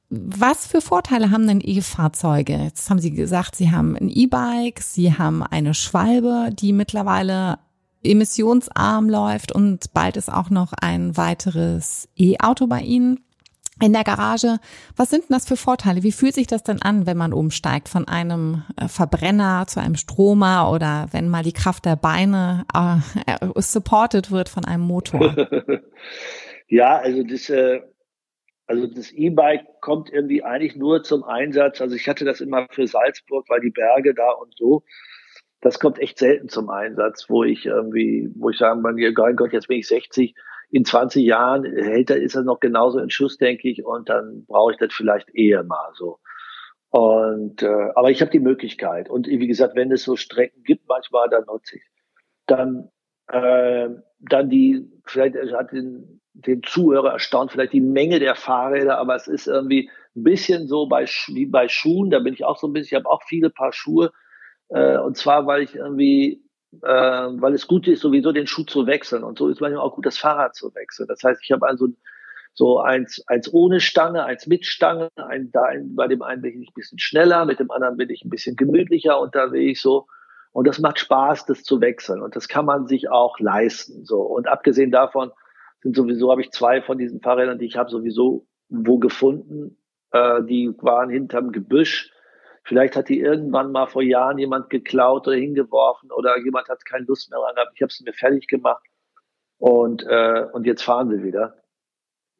[0.08, 2.54] Was für Vorteile haben denn E-Fahrzeuge?
[2.56, 7.58] Jetzt haben Sie gesagt, Sie haben ein E-Bike, Sie haben eine Schwalbe, die mittlerweile
[8.02, 13.20] emissionsarm läuft und bald ist auch noch ein weiteres E-Auto bei Ihnen
[13.82, 14.58] in der Garage.
[14.96, 16.02] Was sind denn das für Vorteile?
[16.02, 19.96] Wie fühlt sich das denn an, wenn man umsteigt von einem äh, Verbrenner zu einem
[19.96, 25.36] Stromer oder wenn mal die Kraft der Beine äh, supported wird von einem Motor?
[26.68, 27.80] ja, also das äh,
[28.66, 31.80] also das E-Bike kommt irgendwie eigentlich nur zum Einsatz.
[31.80, 34.82] Also ich hatte das immer für Salzburg, weil die Berge da und so.
[35.60, 39.52] Das kommt echt selten zum Einsatz, wo ich irgendwie, wo ich sagen kann, mein Gott,
[39.52, 40.34] jetzt bin ich 60.
[40.70, 44.44] In 20 Jahren hält er, ist er noch genauso in Schuss, denke ich, und dann
[44.46, 46.18] brauche ich das vielleicht eher mal so.
[46.90, 49.08] Und äh, aber ich habe die Möglichkeit.
[49.08, 51.82] Und wie gesagt, wenn es so Strecken gibt, manchmal, dann nutze ich.
[52.46, 52.90] Dann,
[53.28, 53.88] äh,
[54.20, 59.26] dann die, vielleicht hat den den Zuhörer erstaunt vielleicht die Menge der Fahrräder, aber es
[59.26, 62.72] ist irgendwie ein bisschen so bei, wie bei Schuhen, da bin ich auch so ein
[62.72, 64.12] bisschen, ich habe auch viele Paar Schuhe,
[64.68, 66.42] äh, und zwar, weil ich irgendwie,
[66.82, 69.94] äh, weil es gut ist, sowieso den Schuh zu wechseln und so ist manchmal auch
[69.94, 71.08] gut, das Fahrrad zu wechseln.
[71.08, 71.88] Das heißt, ich habe also
[72.54, 76.62] so eins, eins ohne Stange, eins mit Stange, ein, da ein, bei dem einen bin
[76.62, 80.06] ich ein bisschen schneller, mit dem anderen bin ich ein bisschen gemütlicher unterwegs, so.
[80.52, 82.22] Und das macht Spaß, das zu wechseln.
[82.22, 84.22] Und das kann man sich auch leisten, so.
[84.22, 85.30] Und abgesehen davon,
[85.82, 89.76] sind sowieso, habe ich zwei von diesen Fahrrädern, die ich habe, sowieso wo gefunden.
[90.10, 92.10] Äh, die waren hinterm Gebüsch.
[92.66, 97.04] Vielleicht hat die irgendwann mal vor Jahren jemand geklaut oder hingeworfen oder jemand hat keine
[97.04, 97.72] Lust mehr dran gehabt.
[97.76, 98.84] Ich habe sie mir fertig gemacht
[99.58, 101.62] und, äh, und jetzt fahren sie wieder.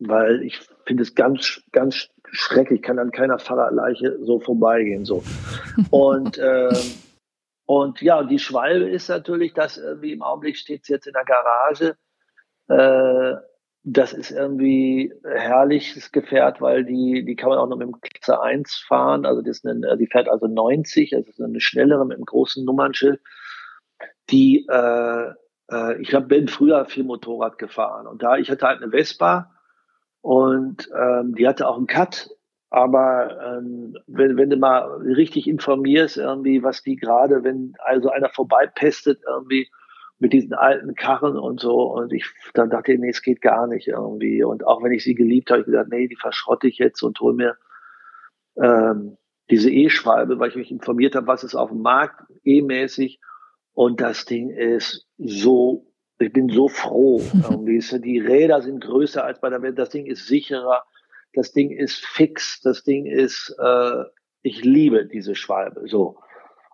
[0.01, 2.81] Weil ich finde es ganz, ganz schrecklich.
[2.81, 5.05] Ich kann an keiner Fahrradleiche so vorbeigehen.
[5.05, 5.23] So.
[5.91, 6.75] Und, äh,
[7.65, 11.25] und ja, die Schwalbe ist natürlich, dass wie im Augenblick steht sie jetzt in der
[11.25, 11.97] Garage
[12.69, 13.41] äh,
[13.89, 18.43] das ist irgendwie herrliches Gefährt, weil die, die kann man auch noch mit dem Klasse
[18.43, 19.25] 1 fahren.
[19.25, 22.65] Also das ist eine, die fährt also 90, also ist eine schnellere mit einem großen
[22.65, 23.21] Nummernschild.
[24.29, 25.31] Die, äh,
[25.71, 29.53] äh, ich hab, bin früher viel Motorrad gefahren und da, ich hatte halt eine Vespa
[30.21, 32.31] und ähm, die hatte auch einen Cut.
[32.71, 38.31] Aber ähm, wenn, wenn du mal richtig informierst, irgendwie, was die gerade, wenn also einer
[38.31, 39.71] vorbeipestet, irgendwie,
[40.19, 41.83] mit diesen alten Karren und so.
[41.93, 44.43] Und ich dann dachte ich, nee, es geht gar nicht irgendwie.
[44.43, 47.21] Und auch wenn ich sie geliebt habe, ich gesagt, nee, die verschrotte ich jetzt und
[47.21, 47.57] hole mir
[48.57, 49.19] ähm,
[49.51, 53.21] diese E-Schwalbe, weil ich mich informiert habe, was ist auf dem Markt E-mäßig.
[53.73, 55.87] Und das Ding ist so,
[56.19, 57.21] ich bin so froh.
[57.51, 57.79] Irgendwie.
[58.01, 59.79] Die Räder sind größer als bei der Welt.
[59.79, 60.85] Das Ding ist sicherer.
[61.35, 62.61] Das Ding ist fix.
[62.63, 64.05] Das Ding ist, äh,
[64.43, 65.87] ich liebe diese Schwalbe.
[65.87, 66.19] So.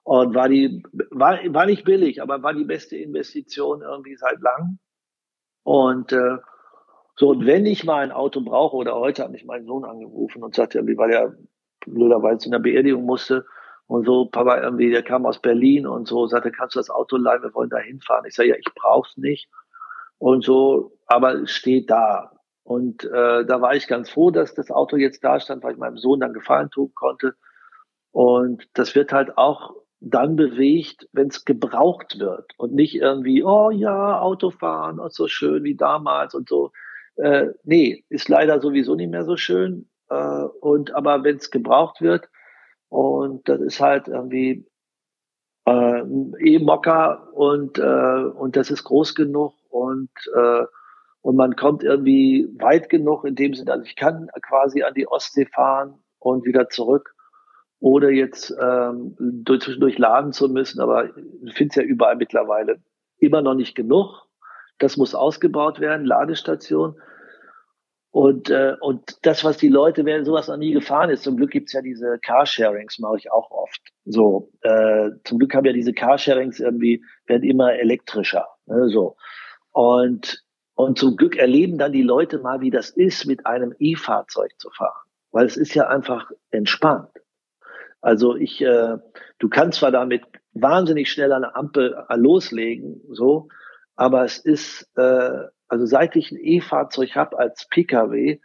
[0.04, 4.78] Und war die, war, war nicht billig, aber war die beste Investition irgendwie seit langem.
[5.62, 6.38] Und äh,
[7.16, 10.42] so, und wenn ich mal ein Auto brauche, oder heute hat mich mein Sohn angerufen
[10.42, 11.36] und sagte, irgendwie, weil er
[11.86, 13.44] blöderweise zu einer Beerdigung musste
[13.86, 17.16] und so, Papa irgendwie, der kam aus Berlin und so, sagte, kannst du das Auto
[17.16, 18.24] leihen, wir wollen da hinfahren.
[18.26, 19.48] Ich sage, ja, ich brauch's nicht.
[20.18, 22.32] Und so, aber es steht da.
[22.64, 25.78] Und äh, da war ich ganz froh, dass das Auto jetzt da stand, weil ich
[25.78, 27.34] meinem Sohn dann Gefallen tun konnte.
[28.12, 33.70] Und das wird halt auch dann bewegt, wenn es gebraucht wird und nicht irgendwie, oh
[33.70, 36.72] ja, Autofahren und so schön wie damals und so.
[37.16, 39.88] Äh, nee, ist leider sowieso nicht mehr so schön.
[40.10, 42.28] Äh, und aber wenn es gebraucht wird,
[42.88, 44.66] Und das ist halt irgendwie
[45.66, 46.02] äh,
[46.40, 50.64] E-Mocker und, äh, und das ist groß genug und, äh,
[51.22, 55.08] und man kommt irgendwie weit genug in dem Sinne, also ich kann quasi an die
[55.08, 57.14] Ostsee fahren und wieder zurück
[57.82, 61.06] oder jetzt ähm, durch, zwischendurch laden zu müssen, aber
[61.44, 62.76] ich finde es ja überall mittlerweile
[63.18, 64.28] immer noch nicht genug.
[64.78, 66.94] Das muss ausgebaut werden, Ladestation.
[68.12, 71.50] Und, äh, und das, was die Leute, wer sowas noch nie gefahren ist, zum Glück
[71.50, 73.80] gibt's ja diese Carsharings, mache ich auch oft.
[74.04, 78.46] So, äh, zum Glück haben ja diese Carsharings irgendwie, werden immer elektrischer.
[78.66, 79.16] Ne, so.
[79.72, 84.52] Und, und zum Glück erleben dann die Leute mal, wie das ist, mit einem E-Fahrzeug
[84.58, 85.02] zu fahren.
[85.32, 87.08] Weil es ist ja einfach entspannt.
[88.02, 88.98] Also ich, äh,
[89.38, 93.48] du kannst zwar damit wahnsinnig schnell an der Ampel äh, loslegen, so,
[93.94, 95.30] aber es ist, äh,
[95.68, 98.40] also seit ich ein E-Fahrzeug habe als Pkw,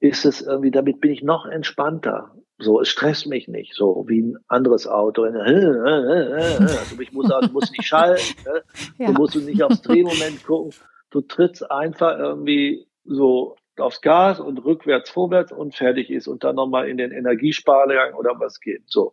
[0.00, 2.34] ist es irgendwie, damit bin ich noch entspannter.
[2.58, 5.24] So, es stresst mich nicht, so wie ein anderes Auto.
[5.24, 8.62] Also ich muss, also muss nicht schalten, ne?
[8.98, 9.06] ja.
[9.06, 10.72] du musst nicht aufs Drehmoment gucken.
[11.10, 16.56] Du trittst einfach irgendwie so aufs Gas und rückwärts, vorwärts und fertig ist und dann
[16.56, 18.82] nochmal in den Energiespargang oder was geht.
[18.86, 19.12] So.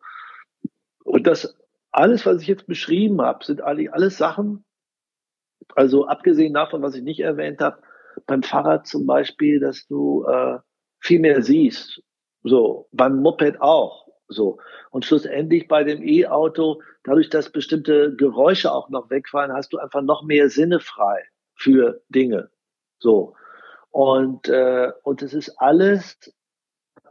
[1.04, 1.58] Und das
[1.92, 4.64] alles, was ich jetzt beschrieben habe, sind eigentlich alles Sachen,
[5.76, 7.82] also abgesehen davon, was ich nicht erwähnt habe,
[8.26, 10.60] beim Fahrrad zum Beispiel, dass du äh,
[11.00, 12.02] viel mehr siehst.
[12.44, 14.08] So, beim Moped auch.
[14.28, 14.60] So.
[14.92, 20.02] Und schlussendlich bei dem E-Auto, dadurch, dass bestimmte Geräusche auch noch wegfallen, hast du einfach
[20.02, 21.24] noch mehr Sinne frei
[21.56, 22.50] für Dinge.
[23.00, 23.36] So.
[23.92, 26.18] Und, äh, und es ist alles,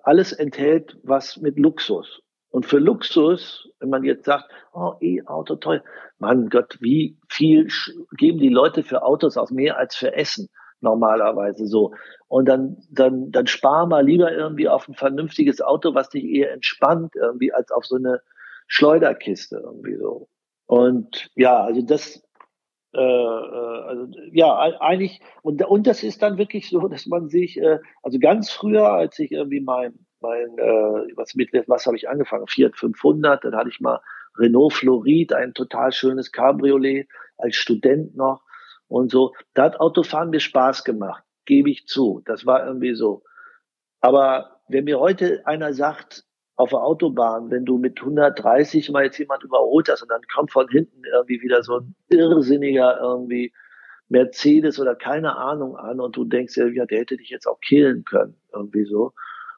[0.02, 2.20] alles enthält was mit Luxus.
[2.50, 5.82] Und für Luxus, wenn man jetzt sagt, oh, E-Auto toll,
[6.18, 7.68] mein Gott, wie viel
[8.16, 10.48] geben die Leute für Autos aus mehr als für Essen
[10.80, 11.92] normalerweise so.
[12.28, 16.52] Und dann, dann, dann spar mal lieber irgendwie auf ein vernünftiges Auto, was dich eher
[16.52, 18.20] entspannt irgendwie, als auf so eine
[18.66, 20.28] Schleuderkiste irgendwie so.
[20.66, 22.22] Und ja, also das,
[22.94, 27.60] äh, äh, also ja, eigentlich, und, und das ist dann wirklich so, dass man sich,
[27.60, 32.08] äh, also ganz früher, als ich irgendwie mein, mein äh, was mit, was habe ich
[32.08, 32.46] angefangen?
[32.46, 34.00] Fiat 500, dann hatte ich mal
[34.36, 38.42] Renault Florid, ein total schönes Cabriolet, als Student noch
[38.88, 39.34] und so.
[39.54, 42.22] Da hat Autofahren mir Spaß gemacht, gebe ich zu.
[42.24, 43.22] Das war irgendwie so.
[44.00, 46.24] Aber wenn mir heute einer sagt,
[46.58, 50.50] auf der Autobahn, wenn du mit 130 mal jetzt jemand überholt hast und dann kommt
[50.50, 53.52] von hinten irgendwie wieder so ein irrsinniger irgendwie
[54.08, 58.04] Mercedes oder keine Ahnung an und du denkst ja, der hätte dich jetzt auch killen
[58.04, 59.12] können, irgendwie so.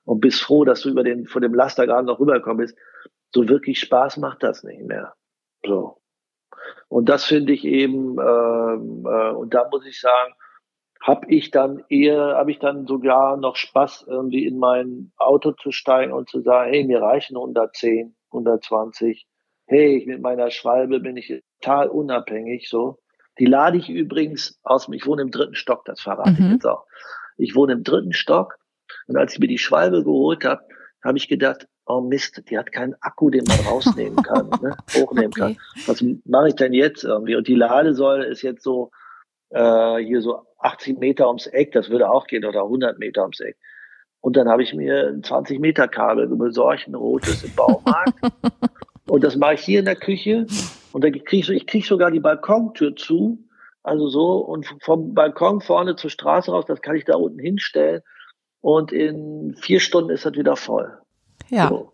[0.04, 2.76] Und bist froh, dass du über den, von dem Laster gerade noch rübergekommen bist.
[3.34, 5.14] So wirklich Spaß macht das nicht mehr.
[5.64, 6.02] So.
[6.88, 10.34] Und das finde ich eben, ähm, äh, und da muss ich sagen,
[11.00, 15.72] habe ich dann eher, habe ich dann sogar noch Spaß, irgendwie in mein Auto zu
[15.72, 19.26] steigen und zu sagen, hey, mir reichen 110, 120.
[19.66, 22.98] Hey, ich mit meiner Schwalbe bin ich total unabhängig, so.
[23.38, 26.46] Die lade ich übrigens aus, ich wohne im dritten Stock, das verrate mhm.
[26.46, 26.84] ich jetzt auch.
[27.38, 28.58] Ich wohne im dritten Stock
[29.06, 30.62] und als ich mir die Schwalbe geholt habe,
[31.02, 35.32] habe ich gedacht, oh Mist, die hat keinen Akku, den man rausnehmen kann, ne, hochnehmen
[35.32, 35.56] okay.
[35.56, 35.56] kann.
[35.86, 37.36] Was mache ich denn jetzt irgendwie?
[37.36, 38.90] Und die Ladesäule ist jetzt so
[39.50, 43.40] äh, hier so 80 Meter ums Eck, das würde auch gehen, oder 100 Meter ums
[43.40, 43.56] Eck.
[44.20, 48.14] Und dann habe ich mir ein 20 Meter Kabel besorgt, ein rotes im Baumarkt.
[49.08, 50.46] und das mache ich hier in der Küche.
[50.92, 53.38] Und dann kriege ich, ich krieg sogar die Balkontür zu.
[53.82, 58.02] Also so, und vom Balkon vorne zur Straße raus, das kann ich da unten hinstellen.
[58.60, 60.98] Und in vier Stunden ist das wieder voll.
[61.48, 61.68] Ja.
[61.68, 61.92] So.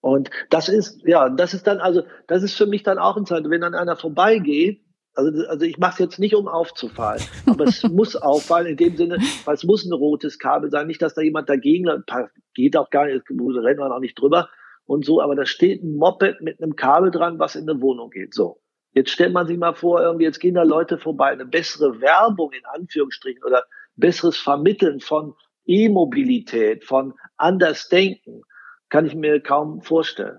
[0.00, 3.26] Und das ist, ja, das ist dann, also, das ist für mich dann auch ein
[3.26, 4.82] Zeit, wenn dann einer vorbeigeht,
[5.14, 8.96] also, also ich mache es jetzt nicht, um aufzufallen, aber es muss auffallen in dem
[8.96, 11.88] Sinne, weil es muss ein rotes Kabel sein, nicht, dass da jemand dagegen
[12.54, 14.48] geht auch gar nicht, rennt man auch nicht drüber
[14.86, 18.10] und so, aber da steht ein Moped mit einem Kabel dran, was in eine Wohnung
[18.10, 18.34] geht.
[18.34, 18.60] So.
[18.92, 22.52] Jetzt stellt man sich mal vor, irgendwie jetzt gehen da Leute vorbei, eine bessere Werbung
[22.52, 23.64] in Anführungsstrichen oder
[23.96, 25.34] besseres Vermitteln von
[25.66, 28.42] E-Mobilität, von Andersdenken,
[28.90, 30.38] kann ich mir kaum vorstellen.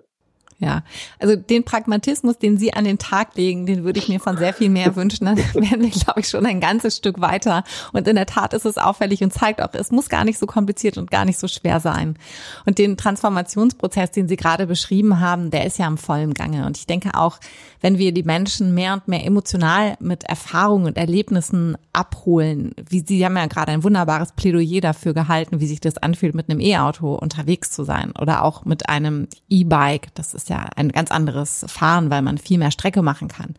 [0.57, 0.83] Ja,
[1.19, 4.53] also den Pragmatismus, den Sie an den Tag legen, den würde ich mir von sehr
[4.53, 5.25] viel mehr wünschen.
[5.25, 7.65] Dann wären wir, glaube ich, schon ein ganzes Stück weiter.
[7.91, 10.45] Und in der Tat ist es auffällig und zeigt auch, es muss gar nicht so
[10.45, 12.17] kompliziert und gar nicht so schwer sein.
[12.65, 16.65] Und den Transformationsprozess, den Sie gerade beschrieben haben, der ist ja im vollen Gange.
[16.65, 17.39] Und ich denke auch,
[17.81, 23.23] wenn wir die Menschen mehr und mehr emotional mit Erfahrungen und Erlebnissen abholen, wie Sie
[23.25, 27.13] haben ja gerade ein wunderbares Plädoyer dafür gehalten, wie sich das anfühlt, mit einem E-Auto
[27.13, 30.15] unterwegs zu sein oder auch mit einem E-Bike.
[30.15, 33.55] Das ist ist ja ein ganz anderes Fahren, weil man viel mehr Strecke machen kann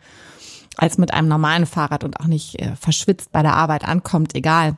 [0.77, 4.77] als mit einem normalen Fahrrad und auch nicht äh, verschwitzt bei der Arbeit ankommt, egal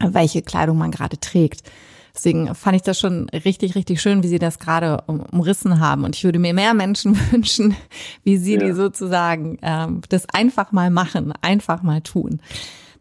[0.00, 1.62] welche Kleidung man gerade trägt.
[2.14, 6.04] Deswegen fand ich das schon richtig, richtig schön, wie Sie das gerade umrissen haben.
[6.04, 7.76] Und ich würde mir mehr Menschen wünschen,
[8.24, 8.60] wie Sie, ja.
[8.60, 12.40] die sozusagen ähm, das einfach mal machen, einfach mal tun.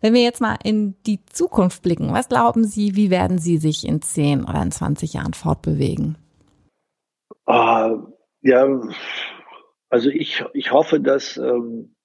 [0.02, 3.88] Wenn wir jetzt mal in die Zukunft blicken, was glauben Sie, wie werden Sie sich
[3.88, 6.18] in 10 oder in 20 Jahren fortbewegen?
[7.48, 8.82] Uh, ja,
[9.90, 11.96] also ich, ich hoffe, dass ähm,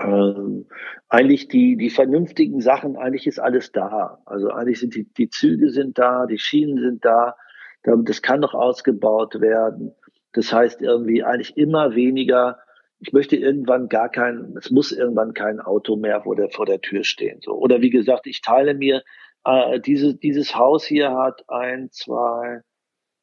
[0.00, 0.66] ähm,
[1.08, 4.20] eigentlich die, die vernünftigen Sachen, eigentlich ist alles da.
[4.26, 7.36] Also eigentlich sind die, die Züge sind da, die Schienen sind da,
[7.82, 9.94] das kann noch ausgebaut werden.
[10.32, 12.58] Das heißt irgendwie eigentlich immer weniger.
[12.98, 16.80] Ich möchte irgendwann gar kein, es muss irgendwann kein Auto mehr vor der, vor der
[16.80, 17.40] Tür stehen.
[17.42, 17.52] So.
[17.52, 19.02] Oder wie gesagt, ich teile mir,
[19.44, 22.62] äh, diese, dieses Haus hier hat ein, zwei,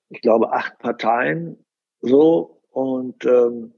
[0.09, 1.65] ich glaube, acht Parteien.
[2.03, 2.61] So.
[2.71, 3.73] Und, ähm,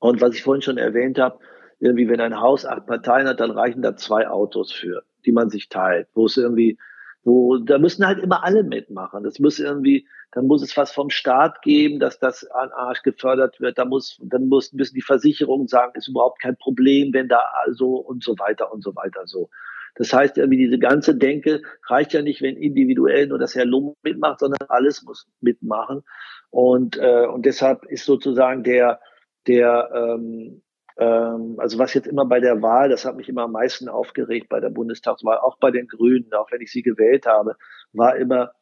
[0.00, 1.38] und was ich vorhin schon erwähnt habe,
[1.78, 5.48] irgendwie, wenn ein Haus acht Parteien hat, dann reichen da zwei Autos für, die man
[5.48, 6.78] sich teilt, wo es irgendwie,
[7.24, 9.24] wo, da müssen halt immer alle mitmachen.
[9.24, 13.60] Das muss irgendwie, dann muss es was vom Staat geben, dass das an Arsch gefördert
[13.60, 13.78] wird.
[13.78, 17.96] Da muss, dann muss, müssen die Versicherungen sagen, ist überhaupt kein Problem, wenn da so
[17.96, 19.48] und so weiter und so weiter so.
[19.94, 23.94] Das heißt irgendwie, diese ganze Denke reicht ja nicht, wenn individuell nur das Herr Lumm
[24.02, 26.02] mitmacht, sondern alles muss mitmachen.
[26.50, 29.00] Und, äh, und deshalb ist sozusagen der,
[29.46, 30.62] der, ähm,
[30.96, 34.48] ähm, also was jetzt immer bei der Wahl, das hat mich immer am meisten aufgeregt
[34.48, 37.56] bei der Bundestagswahl, auch bei den Grünen, auch wenn ich sie gewählt habe,
[37.92, 38.52] war immer,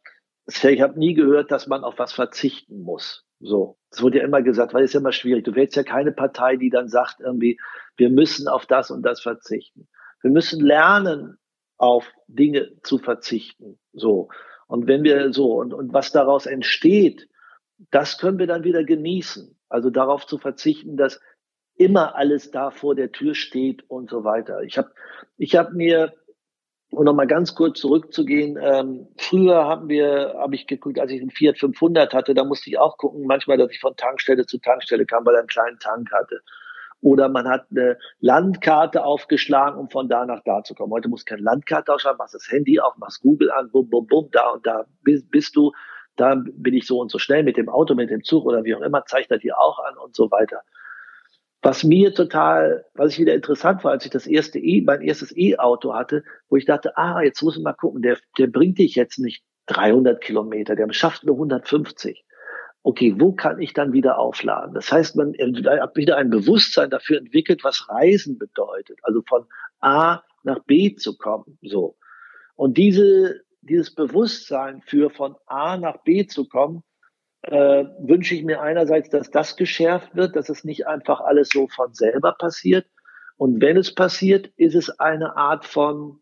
[0.46, 3.24] ich habe nie gehört, dass man auf was verzichten muss.
[3.40, 5.44] So, es wurde ja immer gesagt, weil es ist ja immer schwierig.
[5.44, 7.58] Du wählst ja keine Partei, die dann sagt irgendwie,
[7.96, 9.88] wir müssen auf das und das verzichten.
[10.22, 11.38] Wir müssen lernen,
[11.78, 13.78] auf Dinge zu verzichten.
[13.92, 14.28] So.
[14.66, 17.28] Und wenn wir so, und, und was daraus entsteht,
[17.90, 19.56] das können wir dann wieder genießen.
[19.68, 21.20] Also darauf zu verzichten, dass
[21.76, 24.62] immer alles da vor der Tür steht und so weiter.
[24.62, 24.90] Ich habe
[25.36, 26.12] ich hab mir,
[26.90, 31.30] um nochmal ganz kurz zurückzugehen, ähm, früher haben wir, habe ich geguckt, als ich einen
[31.30, 35.06] Fiat 500 hatte, da musste ich auch gucken, manchmal, dass ich von Tankstelle zu Tankstelle
[35.06, 36.40] kam, weil er einen kleinen Tank hatte.
[37.00, 40.92] Oder man hat eine Landkarte aufgeschlagen, um von da nach da zu kommen.
[40.92, 44.28] Heute muss keine Landkarte ausschreiben, machst das Handy auf, machst Google an, bum, bum, bum,
[44.32, 45.72] da und da bist, bist du,
[46.16, 48.74] da bin ich so und so schnell mit dem Auto, mit dem Zug oder wie
[48.74, 50.62] auch immer, zeigt er dir auch an und so weiter.
[51.62, 55.36] Was mir total, was ich wieder interessant war, als ich das erste E, mein erstes
[55.36, 58.94] E-Auto hatte, wo ich dachte, ah, jetzt muss ich mal gucken, der, der bringt dich
[58.94, 62.24] jetzt nicht 300 Kilometer, der schafft nur 150.
[62.88, 64.72] Okay, wo kann ich dann wieder aufladen?
[64.72, 69.44] Das heißt, man hat wieder ein Bewusstsein dafür entwickelt, was Reisen bedeutet, also von
[69.80, 71.98] A nach B zu kommen, so.
[72.56, 76.82] Und diese, dieses Bewusstsein für von A nach B zu kommen,
[77.42, 81.68] äh, wünsche ich mir einerseits, dass das geschärft wird, dass es nicht einfach alles so
[81.68, 82.86] von selber passiert.
[83.36, 86.20] Und wenn es passiert, ist es eine Art von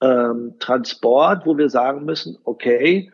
[0.00, 3.10] ähm, Transport, wo wir sagen müssen, okay,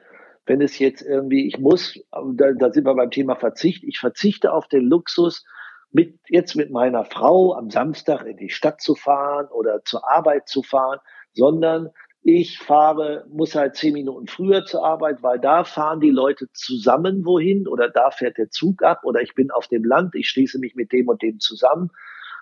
[0.50, 4.52] wenn es jetzt irgendwie, ich muss, da, da sind wir beim Thema Verzicht, ich verzichte
[4.52, 5.44] auf den Luxus,
[5.92, 10.48] mit, jetzt mit meiner Frau am Samstag in die Stadt zu fahren oder zur Arbeit
[10.48, 10.98] zu fahren,
[11.34, 11.90] sondern
[12.22, 17.24] ich fahre, muss halt zehn Minuten früher zur Arbeit, weil da fahren die Leute zusammen
[17.24, 20.58] wohin oder da fährt der Zug ab oder ich bin auf dem Land, ich schließe
[20.58, 21.90] mich mit dem und dem zusammen.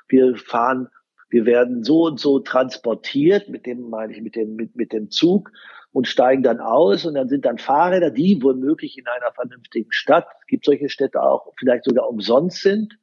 [0.09, 0.89] Wir fahren,
[1.29, 5.11] wir werden so und so transportiert, mit dem meine ich mit dem, mit, mit dem
[5.11, 5.53] Zug
[5.93, 10.27] und steigen dann aus und dann sind dann Fahrräder, die womöglich in einer vernünftigen Stadt,
[10.41, 12.99] es gibt solche Städte auch, vielleicht sogar umsonst sind,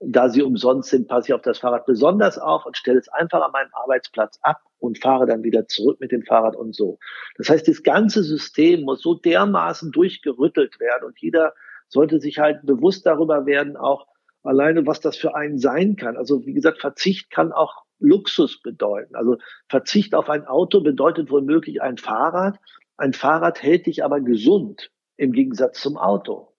[0.00, 3.42] da sie umsonst sind, passe ich auf das Fahrrad besonders auf und stelle es einfach
[3.42, 6.98] an meinem Arbeitsplatz ab und fahre dann wieder zurück mit dem Fahrrad und so.
[7.36, 11.54] Das heißt, das ganze System muss so dermaßen durchgerüttelt werden und jeder
[11.88, 14.06] sollte sich halt bewusst darüber werden, auch
[14.42, 16.16] alleine, was das für einen sein kann.
[16.16, 19.14] Also wie gesagt, Verzicht kann auch Luxus bedeuten.
[19.16, 19.38] Also
[19.68, 22.58] Verzicht auf ein Auto bedeutet womöglich ein Fahrrad.
[22.96, 26.54] Ein Fahrrad hält dich aber gesund im Gegensatz zum Auto.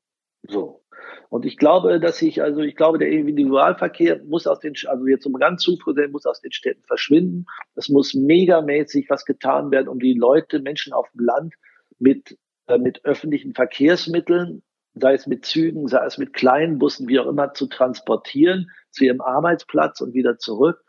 [0.47, 0.81] So.
[1.29, 5.25] Und ich glaube, dass ich, also ich glaube, der Individualverkehr muss aus den, also jetzt
[5.25, 7.45] um ganz zufrieden, muss aus den Städten verschwinden.
[7.75, 11.53] Es muss megamäßig was getan werden, um die Leute, Menschen auf dem Land
[11.99, 17.19] mit, äh, mit öffentlichen Verkehrsmitteln, sei es mit Zügen, sei es mit kleinen Bussen, wie
[17.19, 20.81] auch immer, zu transportieren zu ihrem Arbeitsplatz und wieder zurück.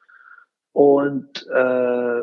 [0.76, 2.22] Und, äh,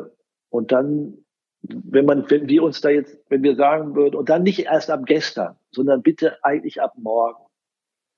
[0.50, 1.18] und dann
[1.64, 4.92] wenn man, wenn wir uns da jetzt, wenn wir sagen würden, und dann nicht erst
[4.92, 7.42] ab gestern, sondern bitte eigentlich ab morgen.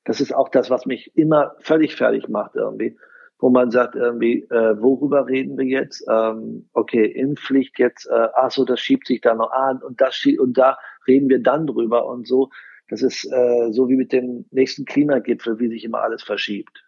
[0.03, 2.97] Das ist auch das, was mich immer völlig fertig macht irgendwie,
[3.37, 6.03] wo man sagt irgendwie, äh, worüber reden wir jetzt?
[6.09, 10.15] Ähm, okay, Impfpflicht jetzt, äh, ach so, das schiebt sich da noch an und das
[10.15, 10.77] schiebt, und da
[11.07, 12.49] reden wir dann drüber und so.
[12.89, 16.83] Das ist äh, so wie mit dem nächsten Klimagipfel, wie sich immer alles verschiebt.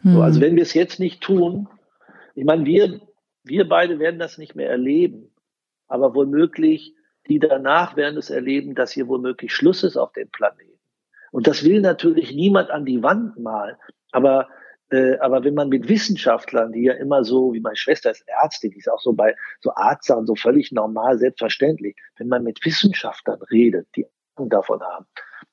[0.00, 0.14] Hm.
[0.14, 1.68] So, also wenn wir es jetzt nicht tun,
[2.38, 3.00] ich meine, wir,
[3.42, 5.34] wir beide werden das nicht mehr erleben,
[5.88, 6.94] aber womöglich
[7.28, 10.78] die danach werden es erleben, dass hier womöglich Schluss ist auf dem Planeten.
[11.32, 13.76] Und das will natürlich niemand an die Wand malen.
[14.12, 14.48] Aber,
[14.90, 18.70] äh, aber wenn man mit Wissenschaftlern, die ja immer so, wie meine Schwester ist Ärztin,
[18.70, 21.96] die ist auch so bei so Arztsachen so völlig normal, selbstverständlich.
[22.16, 25.06] Wenn man mit Wissenschaftlern redet, die Ahnung davon haben,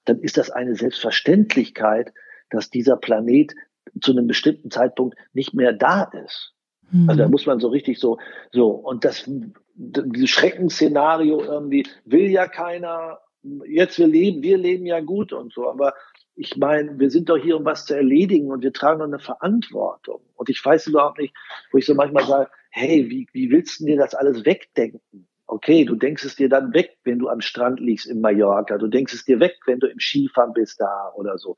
[0.06, 2.14] dann ist das eine Selbstverständlichkeit,
[2.52, 3.54] dass dieser Planet
[4.02, 6.55] zu einem bestimmten Zeitpunkt nicht mehr da ist.
[6.96, 7.10] Mhm.
[7.10, 8.18] Also da muss man so richtig so,
[8.52, 9.30] so, und das,
[9.76, 13.20] dieses Schreckensszenario irgendwie will ja keiner,
[13.68, 15.94] jetzt wir leben, wir leben ja gut und so, aber
[16.38, 19.20] ich meine, wir sind doch hier, um was zu erledigen und wir tragen doch eine
[19.20, 20.22] Verantwortung.
[20.36, 21.34] Und ich weiß überhaupt nicht,
[21.72, 25.28] wo ich so manchmal sage, hey, wie, wie willst du dir das alles wegdenken?
[25.48, 28.78] Okay, du denkst es dir dann weg, wenn du am Strand liegst in Mallorca.
[28.78, 31.56] Du denkst es dir weg, wenn du im Skifahren bist da oder so.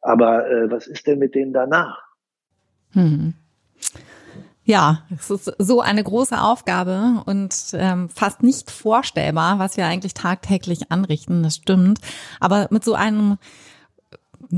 [0.00, 2.02] Aber äh, was ist denn mit denen danach?
[2.94, 3.34] Hm.
[4.68, 10.12] Ja, es ist so eine große Aufgabe und ähm, fast nicht vorstellbar, was wir eigentlich
[10.12, 12.00] tagtäglich anrichten, das stimmt.
[12.38, 13.38] Aber mit so einem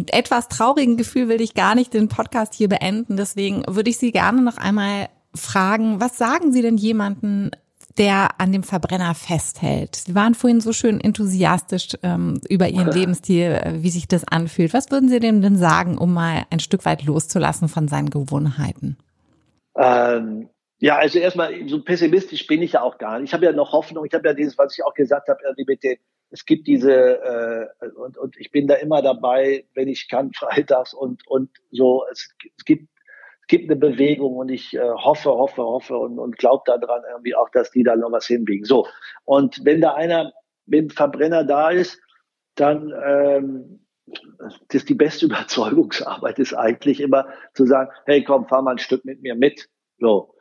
[0.09, 3.17] etwas traurigen Gefühl will ich gar nicht den Podcast hier beenden.
[3.17, 7.53] Deswegen würde ich Sie gerne noch einmal fragen, was sagen Sie denn jemanden,
[7.97, 9.95] der an dem Verbrenner festhält.
[9.95, 14.75] Sie waren vorhin so schön enthusiastisch ähm, über Ihren Lebensstil, äh, wie sich das anfühlt.
[14.75, 18.97] Was würden Sie dem denn sagen, um mal ein Stück weit loszulassen von seinen Gewohnheiten?
[19.77, 23.29] Ähm, ja, also erstmal, so pessimistisch bin ich ja auch gar nicht.
[23.29, 24.05] Ich habe ja noch Hoffnung.
[24.07, 25.99] Ich habe ja dieses, was ich auch gesagt habe, mit den,
[26.31, 30.95] es gibt diese, äh, und, und ich bin da immer dabei, wenn ich kann, freitags
[30.95, 32.89] und, und so, es, es gibt
[33.51, 37.51] gibt eine Bewegung und ich äh, hoffe, hoffe, hoffe und, und glaube daran irgendwie auch,
[37.51, 38.65] dass die da noch was hinbiegen.
[38.65, 38.87] So.
[39.25, 40.33] Und wenn da einer
[40.67, 42.01] mit dem Verbrenner da ist,
[42.55, 43.87] dann ähm,
[44.39, 48.79] das ist die beste Überzeugungsarbeit ist eigentlich immer zu sagen, hey komm, fahr mal ein
[48.79, 49.69] Stück mit mir mit.
[49.99, 50.35] So.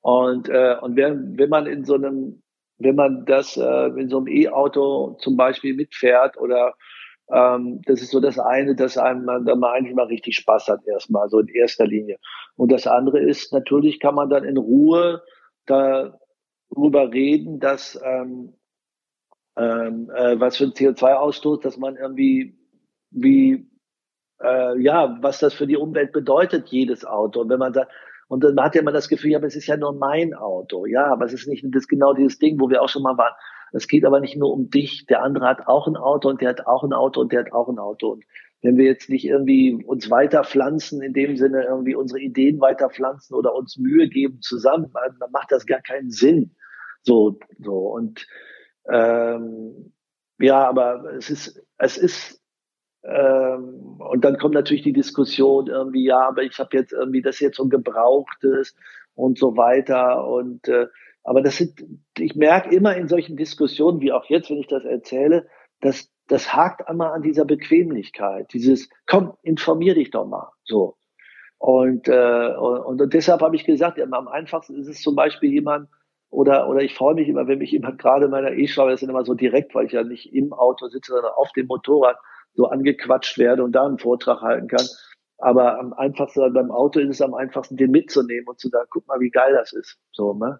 [0.00, 2.42] Und, äh, und wenn, wenn man in so einem,
[2.78, 6.74] wenn man das äh, in so einem E-Auto zum Beispiel mitfährt oder
[7.30, 10.68] ähm, das ist so das eine, dass einem man da mal eigentlich mal richtig Spaß
[10.68, 12.18] hat erstmal, so in erster Linie.
[12.56, 15.22] Und das andere ist, natürlich kann man dann in Ruhe
[15.66, 18.54] darüber reden, dass ähm,
[19.56, 22.56] ähm, äh, was für ein CO2-Ausstoß, dass man irgendwie
[23.10, 23.68] wie
[24.42, 27.40] äh, ja, was das für die Umwelt bedeutet, jedes Auto.
[27.40, 27.90] Und wenn man sagt,
[28.28, 30.86] und dann hat ja immer das Gefühl, ja, aber es ist ja nur mein Auto.
[30.86, 33.32] Ja, aber es ist nicht das genau dieses Ding, wo wir auch schon mal waren.
[33.72, 35.06] Es geht aber nicht nur um dich.
[35.06, 37.52] Der andere hat auch ein Auto und der hat auch ein Auto und der hat
[37.52, 38.12] auch ein Auto.
[38.12, 38.24] Und
[38.62, 42.90] wenn wir jetzt nicht irgendwie uns weiter pflanzen, in dem Sinne irgendwie unsere Ideen weiter
[42.90, 46.54] pflanzen oder uns Mühe geben zusammen, dann macht das gar keinen Sinn.
[47.02, 47.88] So, so.
[47.88, 48.26] Und
[48.90, 49.92] ähm,
[50.38, 52.37] ja, aber es ist, es ist,
[53.08, 57.40] ähm, und dann kommt natürlich die Diskussion irgendwie, ja, aber ich habe jetzt irgendwie das
[57.40, 58.76] jetzt so gebrauchtes
[59.14, 60.26] und so weiter.
[60.26, 60.86] Und äh,
[61.24, 61.84] aber das sind,
[62.16, 65.46] ich merke immer in solchen Diskussionen, wie auch jetzt, wenn ich das erzähle,
[65.80, 70.96] dass das hakt einmal an dieser Bequemlichkeit, dieses, komm, informier dich doch mal, so.
[71.56, 75.50] Und, äh, und, und deshalb habe ich gesagt, ja, am einfachsten ist es zum Beispiel
[75.50, 75.88] jemand,
[76.30, 79.08] oder, oder ich freue mich immer, wenn mich jemand gerade in meiner E-Schraube, das sind
[79.08, 82.18] immer so direkt, weil ich ja nicht im Auto sitze, sondern auf dem Motorrad
[82.58, 84.84] so angequatscht werde und da einen Vortrag halten kann.
[85.38, 89.06] Aber am einfachsten beim Auto ist es am einfachsten, den mitzunehmen und zu sagen, guck
[89.06, 89.96] mal, wie geil das ist.
[90.10, 90.58] So, ne?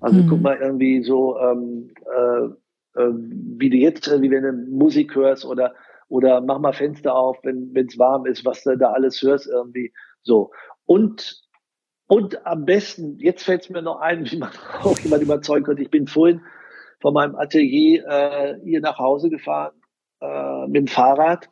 [0.00, 0.28] Also mhm.
[0.28, 5.44] guck mal irgendwie so, ähm, äh, äh, wie du jetzt, wie wenn du Musik hörst
[5.44, 5.74] oder
[6.08, 9.92] oder mach mal Fenster auf, wenn es warm ist, was du da alles hörst irgendwie
[10.22, 10.50] so.
[10.86, 11.42] Und
[12.06, 14.50] und am besten, jetzt fällt es mir noch ein, wie man
[14.82, 15.82] auch jemand überzeugen könnte.
[15.82, 16.40] Ich bin vorhin
[17.02, 19.74] von meinem Atelier äh, hier nach Hause gefahren
[20.24, 21.48] äh, mit dem Fahrrad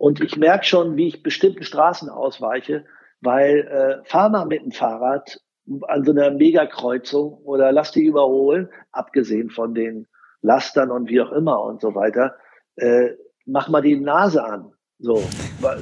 [0.00, 2.86] und ich merke schon, wie ich bestimmten Straßen ausweiche,
[3.20, 5.40] weil äh, fahr mal mit dem Fahrrad
[5.88, 10.06] an so einer Megakreuzung oder lass dich überholen, abgesehen von den
[10.40, 12.34] Lastern und wie auch immer und so weiter,
[12.76, 13.10] äh,
[13.44, 14.72] mach mal die Nase an.
[14.98, 15.22] So,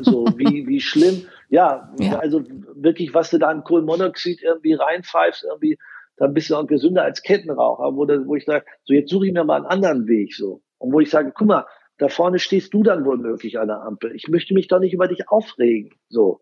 [0.01, 1.27] so wie, wie schlimm.
[1.49, 2.43] Ja, ja, also
[2.75, 5.79] wirklich, was du da an Kohlenmonoxid irgendwie reinpfeifst, irgendwie,
[6.17, 9.33] dann bist du auch gesünder als Kettenraucher, wo, wo ich sage, so jetzt suche ich
[9.33, 10.61] mir mal einen anderen Weg, so.
[10.79, 11.67] Und wo ich sage, guck mal,
[11.99, 14.15] da vorne stehst du dann wohl möglich an der Ampel.
[14.15, 16.41] Ich möchte mich doch nicht über dich aufregen, so.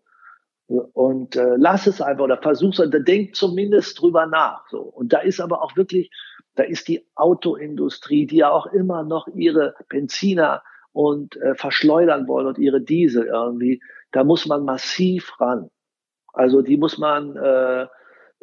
[0.67, 4.67] Und äh, lass es einfach oder versuch's oder denk zumindest drüber nach.
[4.69, 4.81] So.
[4.81, 6.11] Und da ist aber auch wirklich,
[6.55, 12.47] da ist die Autoindustrie, die ja auch immer noch ihre Benziner und äh, verschleudern wollen
[12.47, 13.81] und ihre Diesel irgendwie.
[14.11, 15.69] Da muss man massiv ran.
[16.33, 17.83] Also die muss man, äh,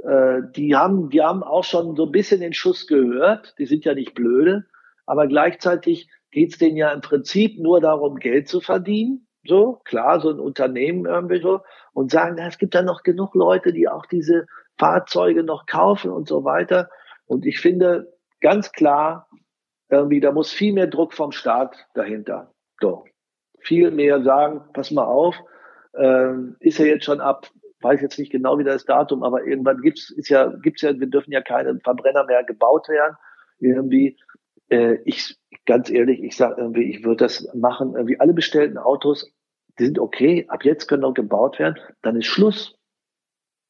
[0.02, 3.54] äh, die haben, die haben auch schon so ein bisschen den Schuss gehört.
[3.58, 4.64] Die sind ja nicht blöde,
[5.04, 9.26] aber gleichzeitig geht's denen ja im Prinzip nur darum, Geld zu verdienen.
[9.46, 11.60] So, klar, so ein Unternehmen irgendwie so
[11.92, 16.26] und sagen, es gibt da noch genug Leute, die auch diese Fahrzeuge noch kaufen und
[16.26, 16.90] so weiter.
[17.26, 19.28] Und ich finde ganz klar,
[19.88, 22.52] irgendwie, da muss viel mehr Druck vom Staat dahinter.
[22.80, 23.04] So.
[23.60, 25.36] Viel mehr sagen, pass mal auf,
[25.96, 27.48] ähm, ist ja jetzt schon ab,
[27.80, 31.06] weiß jetzt nicht genau wie das Datum, aber irgendwann gibt's, ist ja, gibt's ja, wir
[31.06, 33.16] dürfen ja keine Verbrenner mehr gebaut werden.
[33.60, 34.18] Irgendwie,
[34.68, 35.36] äh, ich,
[35.66, 39.32] ganz ehrlich, ich sage irgendwie, ich würde das machen, irgendwie alle bestellten Autos,
[39.78, 42.78] die sind okay, ab jetzt können noch gebaut werden, dann ist Schluss.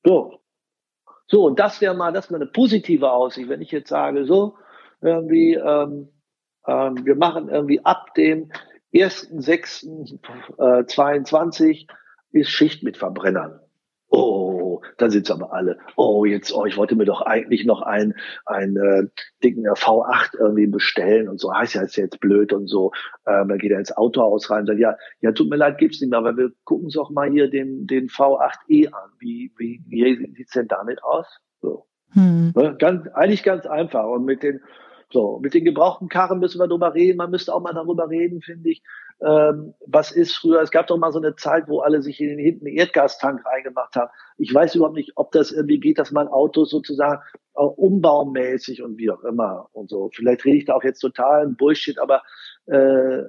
[0.05, 0.41] So.
[1.27, 4.59] So, und das wäre mal, das wäre eine positive Aussicht, wenn ich jetzt sage, so,
[5.01, 6.11] irgendwie, ähm,
[6.67, 8.51] ähm, wir machen irgendwie ab dem
[8.93, 11.87] 1.6.22 äh,
[12.39, 13.61] ist Schicht mit Verbrennern.
[14.99, 15.79] Dann sind aber alle.
[15.97, 18.15] Oh, jetzt, oh, ich wollte mir doch eigentlich noch einen,
[18.47, 19.09] einen äh,
[19.43, 21.53] dicken V8 irgendwie bestellen und so.
[21.53, 22.93] Heißt ja, ist jetzt blöd und so.
[23.27, 26.01] Ähm, dann geht er ins Autohaus rein und sagt, ja, ja, tut mir leid, gibt's
[26.01, 29.11] nicht mehr, aber wir gucken uns auch mal hier den, den V8e an.
[29.19, 31.27] Wie, wie, wie sieht's denn damit aus?
[31.61, 31.87] So.
[32.13, 32.53] Hm.
[32.55, 34.07] Ne, ganz, eigentlich ganz einfach.
[34.07, 34.61] Und mit den,
[35.15, 37.19] so, mit den gebrauchten Karren müssen wir drüber reden.
[37.19, 38.83] Man müsste auch mal darüber reden, finde ich.
[39.23, 40.61] Ähm, was ist früher?
[40.61, 43.95] Es gab doch mal so eine Zeit, wo alle sich in den hinten Erdgastank reingemacht
[43.95, 44.11] haben.
[44.39, 47.23] Ich weiß überhaupt nicht, ob das irgendwie geht, dass man Autos sozusagen
[47.55, 50.11] auch umbaumäßig und wie auch immer und so.
[50.13, 52.23] Vielleicht rede ich da auch jetzt total Bullshit, aber
[52.67, 53.25] äh, äh,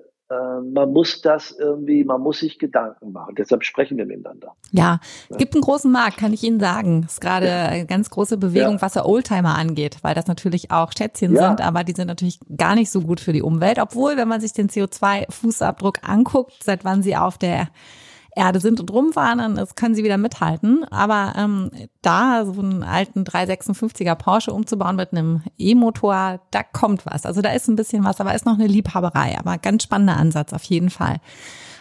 [0.73, 3.36] man muss das irgendwie, man muss sich Gedanken machen.
[3.36, 4.55] Deshalb sprechen wir miteinander.
[4.71, 7.03] Ja, es gibt einen großen Markt, kann ich Ihnen sagen.
[7.05, 8.81] Es ist gerade eine ganz große Bewegung, ja.
[8.81, 11.49] was der Oldtimer angeht, weil das natürlich auch Schätzchen ja.
[11.49, 13.79] sind, aber die sind natürlich gar nicht so gut für die Umwelt.
[13.79, 17.67] Obwohl, wenn man sich den CO2-Fußabdruck anguckt, seit wann sie auf der
[18.36, 20.83] Erde sind und rumfahren, dann können sie wieder mithalten.
[20.91, 21.71] Aber ähm,
[22.01, 27.25] da so einen alten 356er Porsche umzubauen mit einem E-Motor, da kommt was.
[27.25, 29.38] Also da ist ein bisschen was, aber ist noch eine Liebhaberei.
[29.39, 31.21] Aber ganz spannender Ansatz auf jeden Fall.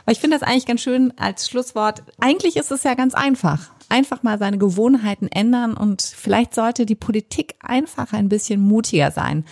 [0.05, 2.03] Aber ich finde das eigentlich ganz schön als Schlusswort.
[2.21, 3.71] Eigentlich ist es ja ganz einfach.
[3.89, 9.45] Einfach mal seine Gewohnheiten ändern und vielleicht sollte die Politik einfach ein bisschen mutiger sein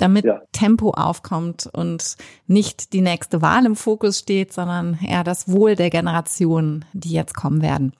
[0.00, 0.40] damit ja.
[0.52, 5.90] Tempo aufkommt und nicht die nächste Wahl im Fokus steht, sondern eher das Wohl der
[5.90, 7.92] Generationen, die jetzt kommen werden.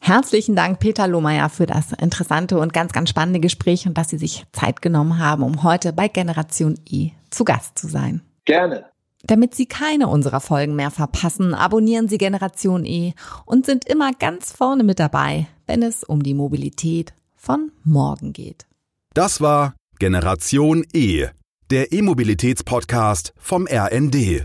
[0.00, 4.18] Herzlichen Dank, Peter Lohmeier, für das interessante und ganz, ganz spannende Gespräch und dass Sie
[4.18, 8.20] sich Zeit genommen haben, um heute bei Generation I zu Gast zu sein.
[8.44, 8.84] Gerne.
[9.22, 13.14] Damit Sie keine unserer Folgen mehr verpassen, abonnieren Sie Generation E
[13.46, 18.66] und sind immer ganz vorne mit dabei, wenn es um die Mobilität von morgen geht.
[19.14, 21.28] Das war Generation E,
[21.70, 24.42] der E-Mobilitäts-Podcast vom RND.